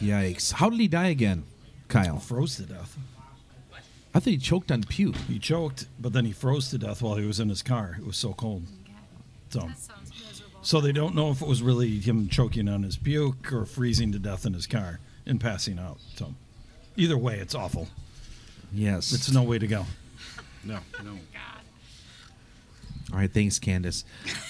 Yikes. 0.00 0.52
How 0.52 0.68
did 0.68 0.80
he 0.80 0.88
die 0.88 1.06
again, 1.08 1.44
Kyle? 1.92 2.18
Froze 2.18 2.56
to 2.56 2.62
death. 2.62 2.96
I 4.14 4.20
thought 4.20 4.30
he 4.30 4.38
choked 4.38 4.70
on 4.70 4.82
puke. 4.82 5.16
He 5.28 5.38
choked, 5.38 5.86
but 6.00 6.12
then 6.12 6.24
he 6.24 6.32
froze 6.32 6.70
to 6.70 6.78
death 6.78 7.02
while 7.02 7.16
he 7.16 7.26
was 7.26 7.40
in 7.40 7.48
his 7.48 7.62
car. 7.62 7.96
It 7.98 8.06
was 8.06 8.16
so 8.16 8.32
cold. 8.32 8.64
So 9.50 9.60
That. 9.60 9.76
So 10.62 10.80
they 10.80 10.92
don't 10.92 11.14
know 11.14 11.30
if 11.30 11.42
it 11.42 11.48
was 11.48 11.62
really 11.62 11.98
him 11.98 12.28
choking 12.28 12.68
on 12.68 12.82
his 12.82 12.96
puke 12.96 13.52
or 13.52 13.66
freezing 13.66 14.12
to 14.12 14.18
death 14.18 14.46
in 14.46 14.54
his 14.54 14.66
car 14.66 15.00
and 15.26 15.40
passing 15.40 15.78
out. 15.78 15.98
So 16.14 16.34
either 16.96 17.18
way, 17.18 17.38
it's 17.38 17.54
awful. 17.54 17.88
Yes. 18.72 19.12
It's 19.12 19.30
no 19.30 19.42
way 19.42 19.58
to 19.58 19.66
go. 19.66 19.84
No, 20.64 20.78
no. 21.04 21.18
All 23.12 23.18
right. 23.18 23.32
Thanks, 23.32 23.58
Candace. 23.58 24.04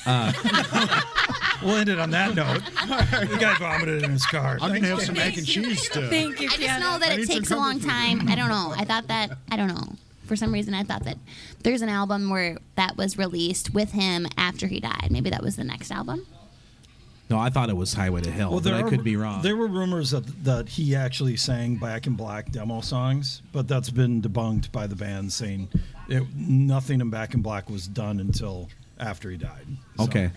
Uh, 0.06 0.32
we'll 1.62 1.76
end 1.76 1.88
it 1.88 1.98
on 1.98 2.10
that 2.10 2.34
note. 2.34 2.62
the 2.64 3.36
guy 3.40 3.56
vomited 3.58 4.02
in 4.04 4.10
his 4.12 4.24
car. 4.26 4.58
I'm 4.60 4.70
Thanks, 4.72 4.88
gonna 4.88 4.94
have 4.96 5.02
some 5.02 5.14
mac 5.16 5.36
and 5.36 5.46
cheese 5.46 5.88
to. 5.90 6.08
Thank 6.08 6.40
you, 6.40 6.46
I 6.48 6.56
just 6.56 6.60
Kiana. 6.68 6.80
know 6.80 6.98
that 6.98 7.10
I 7.10 7.14
it 7.14 7.26
some 7.26 7.36
takes 7.36 7.50
a 7.50 7.56
long 7.56 7.80
comfort 7.80 7.82
food. 7.82 7.90
time. 8.20 8.28
I 8.28 8.34
don't 8.36 8.48
know. 8.48 8.74
I 8.76 8.84
thought 8.84 9.08
that 9.08 9.36
I 9.50 9.56
don't 9.56 9.68
know. 9.68 9.94
For 10.26 10.36
some 10.36 10.52
reason, 10.52 10.72
I 10.72 10.84
thought 10.84 11.04
that 11.04 11.18
there's 11.62 11.82
an 11.82 11.88
album 11.88 12.30
where 12.30 12.56
that 12.76 12.96
was 12.96 13.18
released 13.18 13.74
with 13.74 13.92
him 13.92 14.26
after 14.36 14.66
he 14.68 14.78
died. 14.80 15.08
Maybe 15.10 15.28
that 15.30 15.42
was 15.42 15.56
the 15.56 15.64
next 15.64 15.90
album. 15.90 16.26
No, 17.32 17.38
I 17.38 17.50
thought 17.50 17.70
it 17.70 17.76
was 17.76 17.94
Highway 17.94 18.20
to 18.22 18.30
Hell, 18.30 18.60
but 18.60 18.72
I 18.72 18.82
are- 18.82 18.88
could 18.88 19.02
be 19.02 19.16
wrong. 19.16 19.42
There 19.42 19.56
were 19.56 19.66
rumors 19.68 20.10
that 20.10 20.44
that 20.44 20.68
he 20.68 20.94
actually 20.94 21.36
sang 21.36 21.76
Back 21.76 22.06
in 22.06 22.14
Black 22.14 22.52
demo 22.52 22.80
songs, 22.80 23.42
but 23.52 23.66
that's 23.68 23.90
been 23.90 24.20
debunked 24.22 24.70
by 24.72 24.86
the 24.86 24.96
band 24.96 25.32
saying 25.32 25.68
it, 26.08 26.24
nothing 26.36 27.00
in 27.00 27.10
Back 27.10 27.34
in 27.34 27.42
Black 27.42 27.70
was 27.70 27.86
done 27.86 28.20
until 28.20 28.68
after 29.00 29.30
he 29.30 29.36
died. 29.36 29.66
So- 29.96 30.04
Okay. 30.04 30.30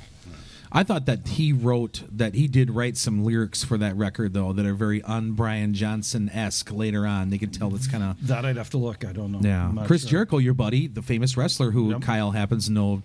I 0.72 0.84
thought 0.84 1.06
that 1.06 1.28
he 1.28 1.54
wrote 1.54 2.04
that 2.12 2.34
he 2.34 2.48
did 2.50 2.70
write 2.72 2.98
some 2.98 3.24
lyrics 3.24 3.64
for 3.64 3.78
that 3.78 3.96
record 3.96 4.34
though 4.34 4.52
that 4.52 4.66
are 4.66 4.74
very 4.74 5.02
un 5.04 5.32
Brian 5.32 5.74
Johnson 5.74 6.30
esque 6.34 6.70
later 6.72 7.06
on. 7.08 7.30
They 7.30 7.38
could 7.38 7.54
tell 7.54 7.70
that's 7.70 7.88
kind 7.88 8.04
of 8.04 8.28
That 8.28 8.46
I'd 8.46 8.58
have 8.58 8.72
to 8.72 8.78
look. 8.78 9.06
I 9.06 9.14
don't 9.14 9.32
know. 9.32 9.40
yeah. 9.42 9.72
Chris 9.86 10.02
sure. 10.02 10.10
Jericho, 10.12 10.38
your 10.38 10.54
buddy, 10.54 10.88
the 10.88 11.02
famous 11.02 11.38
wrestler 11.38 11.72
who 11.72 11.92
Yep. 11.92 12.02
Kyle 12.02 12.32
happens 12.32 12.66
to 12.66 12.72
know 12.74 13.04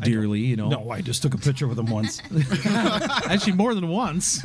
dearly. 0.00 0.40
You 0.40 0.56
know, 0.56 0.68
No, 0.68 0.90
I 0.90 1.00
just 1.00 1.22
took 1.22 1.34
a 1.34 1.38
picture 1.38 1.66
with 1.66 1.78
him 1.78 1.86
once. 1.86 2.22
actually 2.66 3.52
more 3.52 3.74
than 3.74 3.88
once. 3.88 4.42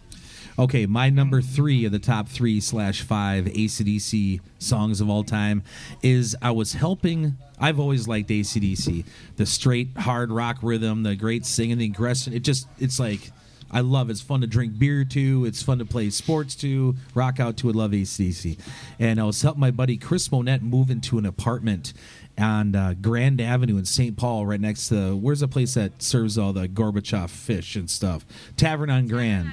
okay, 0.58 0.86
my 0.86 1.10
number 1.10 1.40
three 1.40 1.84
of 1.84 1.92
the 1.92 1.98
top 1.98 2.28
three 2.28 2.60
slash 2.60 3.02
five 3.02 3.44
ACDC 3.46 4.40
songs 4.58 5.00
of 5.00 5.08
all 5.08 5.24
time 5.24 5.62
is 6.02 6.36
I 6.42 6.50
was 6.50 6.72
helping. 6.74 7.36
I've 7.58 7.80
always 7.80 8.06
liked 8.06 8.28
ACDC, 8.30 9.04
the 9.36 9.46
straight 9.46 9.96
hard 9.96 10.30
rock 10.30 10.58
rhythm, 10.62 11.02
the 11.02 11.16
great 11.16 11.44
singing, 11.44 11.78
the 11.78 11.86
aggression. 11.86 12.32
It 12.32 12.40
just, 12.40 12.68
it's 12.78 12.98
like. 12.98 13.32
I 13.70 13.80
love 13.80 14.08
it. 14.08 14.12
It's 14.12 14.22
fun 14.22 14.40
to 14.40 14.46
drink 14.46 14.78
beer 14.78 15.04
to. 15.04 15.44
It's 15.44 15.62
fun 15.62 15.78
to 15.80 15.84
play 15.84 16.08
sports 16.08 16.54
to, 16.54 16.96
rock 17.14 17.38
out 17.38 17.58
to. 17.58 17.68
I 17.68 17.72
love 17.72 17.90
ACDC. 17.90 18.58
And 18.98 19.20
I 19.20 19.24
was 19.24 19.42
helping 19.42 19.60
my 19.60 19.70
buddy 19.70 19.98
Chris 19.98 20.32
Monette 20.32 20.62
move 20.62 20.90
into 20.90 21.18
an 21.18 21.26
apartment 21.26 21.92
on 22.38 22.74
uh, 22.74 22.94
Grand 23.00 23.40
Avenue 23.40 23.76
in 23.78 23.84
St. 23.84 24.16
Paul, 24.16 24.46
right 24.46 24.60
next 24.60 24.88
to 24.88 25.16
where's 25.16 25.40
the 25.40 25.48
place 25.48 25.74
that 25.74 26.02
serves 26.02 26.38
all 26.38 26.52
the 26.52 26.68
Gorbachev 26.68 27.30
fish 27.30 27.76
and 27.76 27.90
stuff? 27.90 28.24
Tavern 28.56 28.90
on 28.90 29.06
Grand. 29.06 29.50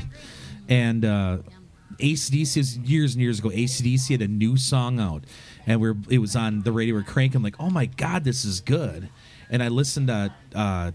And 0.68 1.06
uh, 1.06 1.38
ACDC 2.00 2.88
years 2.88 3.14
and 3.14 3.22
years 3.22 3.40
ago. 3.40 3.50
ACDC 3.50 4.10
had 4.12 4.22
a 4.22 4.28
new 4.28 4.58
song 4.58 5.00
out, 5.00 5.24
and 5.66 5.80
we're 5.82 5.96
it 6.10 6.20
was 6.20 6.36
on 6.36 6.62
the 6.62 6.72
radio. 6.72 6.96
We're 6.96 7.04
cranking 7.04 7.42
like, 7.42 7.56
oh 7.60 7.70
my 7.70 7.86
god, 7.86 8.24
this 8.24 8.46
is 8.46 8.62
good. 8.62 9.10
And 9.50 9.64
I 9.64 9.68
listened 9.70 10.08
to. 10.08 10.34
Uh, 10.54 10.92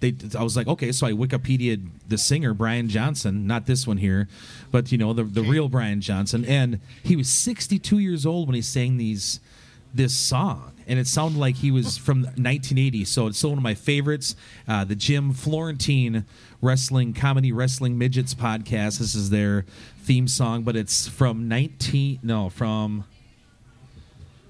they, 0.00 0.14
I 0.38 0.42
was 0.42 0.56
like, 0.56 0.66
okay, 0.66 0.92
so 0.92 1.06
I 1.06 1.12
Wikipedia 1.12 1.86
the 2.08 2.16
singer 2.16 2.54
Brian 2.54 2.88
Johnson, 2.88 3.46
not 3.46 3.66
this 3.66 3.86
one 3.86 3.98
here, 3.98 4.28
but 4.70 4.90
you 4.90 4.96
know 4.96 5.12
the 5.12 5.24
the 5.24 5.42
real 5.42 5.68
Brian 5.68 6.00
Johnson, 6.00 6.44
and 6.46 6.80
he 7.02 7.16
was 7.16 7.28
62 7.28 7.98
years 7.98 8.24
old 8.24 8.48
when 8.48 8.54
he 8.54 8.62
sang 8.62 8.96
these 8.96 9.40
this 9.94 10.16
song, 10.16 10.72
and 10.86 10.98
it 10.98 11.06
sounded 11.06 11.38
like 11.38 11.56
he 11.56 11.70
was 11.70 11.96
from 11.98 12.22
1980. 12.22 13.04
So 13.04 13.26
it's 13.26 13.38
still 13.38 13.50
one 13.50 13.58
of 13.58 13.62
my 13.62 13.74
favorites. 13.74 14.36
Uh, 14.68 14.84
the 14.84 14.94
Jim 14.94 15.32
Florentine 15.32 16.26
Wrestling 16.62 17.12
Comedy 17.12 17.52
Wrestling 17.52 17.98
Midgets 17.98 18.34
podcast. 18.34 18.98
This 18.98 19.14
is 19.14 19.30
their 19.30 19.64
theme 20.02 20.28
song, 20.28 20.62
but 20.62 20.76
it's 20.76 21.08
from 21.08 21.48
19 21.48 22.20
no 22.22 22.48
from 22.48 23.04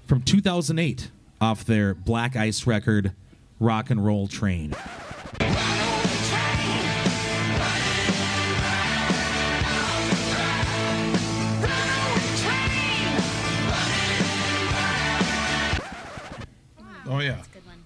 from 0.07 0.21
2008 0.21 1.09
off 1.39 1.65
their 1.65 1.93
Black 1.93 2.35
Ice 2.35 2.67
record, 2.67 3.13
Rock 3.59 3.89
and 3.89 4.05
Roll 4.05 4.27
Train. 4.27 4.75
Oh 17.11 17.19
yeah. 17.19 17.41
Good 17.53 17.65
one. 17.65 17.83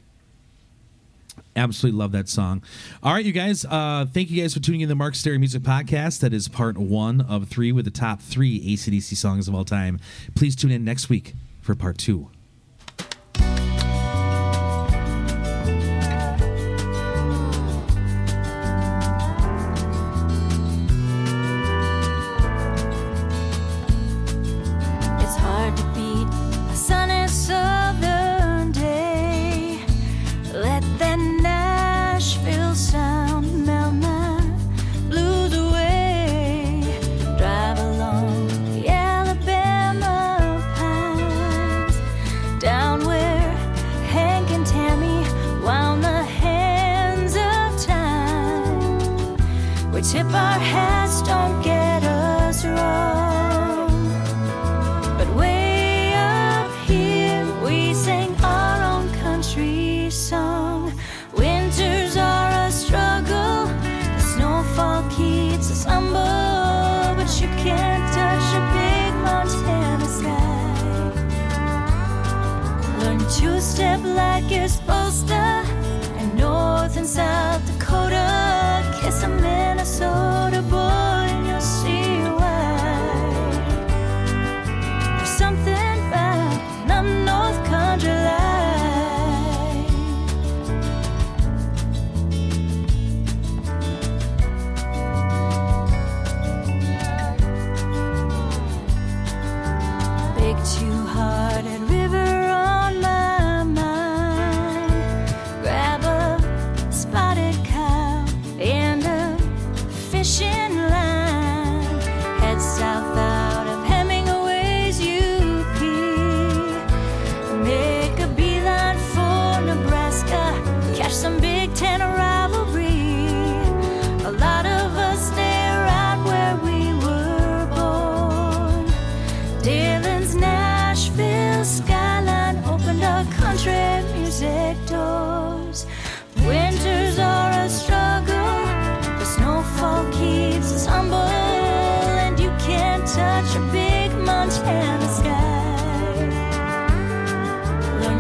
Absolutely 1.56 1.98
love 1.98 2.12
that 2.12 2.30
song. 2.30 2.62
All 3.02 3.12
right, 3.12 3.26
you 3.26 3.32
guys. 3.32 3.66
Uh, 3.66 4.06
thank 4.14 4.30
you 4.30 4.40
guys 4.40 4.54
for 4.54 4.60
tuning 4.60 4.82
in 4.82 4.88
to 4.88 4.92
the 4.92 4.96
Mark 4.96 5.16
Stary 5.16 5.40
Music 5.40 5.64
Podcast. 5.64 6.20
That 6.20 6.32
is 6.32 6.48
part 6.48 6.78
one 6.78 7.22
of 7.22 7.48
three 7.48 7.72
with 7.72 7.86
the 7.86 7.92
top 7.92 8.22
three 8.22 8.60
ACDC 8.76 9.16
songs 9.16 9.48
of 9.48 9.56
all 9.56 9.66
time. 9.66 10.00
Please 10.36 10.56
tune 10.56 10.70
in 10.70 10.86
next 10.86 11.10
week 11.10 11.34
for 11.62 11.74
part 11.74 11.98
two. 11.98 12.30
Tip 50.12 50.28
our 50.34 50.60
hats, 50.60 51.24
don't 51.24 51.64
get 51.64 52.04
us 52.04 52.64
wrong. 52.64 53.25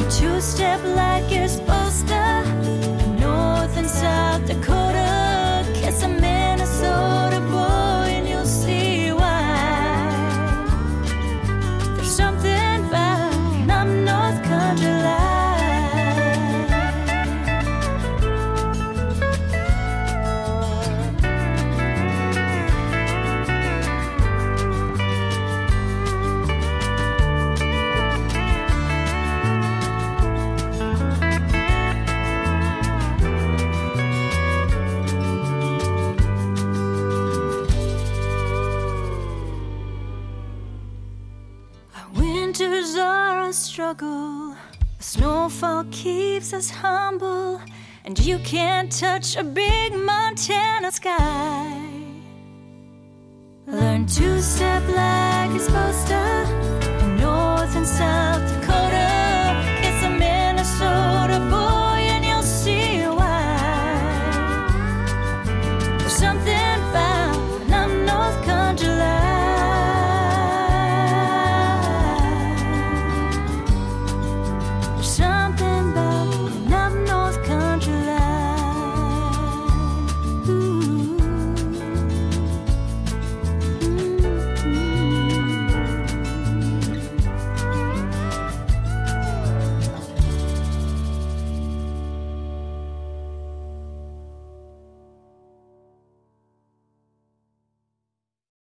two 0.09 0.39
step 0.39 0.83
like 0.95 1.31
you're 1.31 1.47
supposed 1.47 2.07
to. 2.07 2.34
keeps 46.45 46.53
us 46.53 46.69
humble, 46.69 47.59
and 48.03 48.19
you 48.19 48.37
can't 48.37 48.91
touch 48.91 49.35
a 49.35 49.43
big 49.43 49.95
Montana 49.95 50.91
sky. 50.91 51.81
Learn 53.65 54.05
to 54.05 54.41
step 54.43 54.83
like 54.89 55.55
it's 55.55 55.65
supposed 55.65 56.07
to, 56.07 57.17
north 57.19 57.75
and 57.75 57.87
south. 57.87 58.34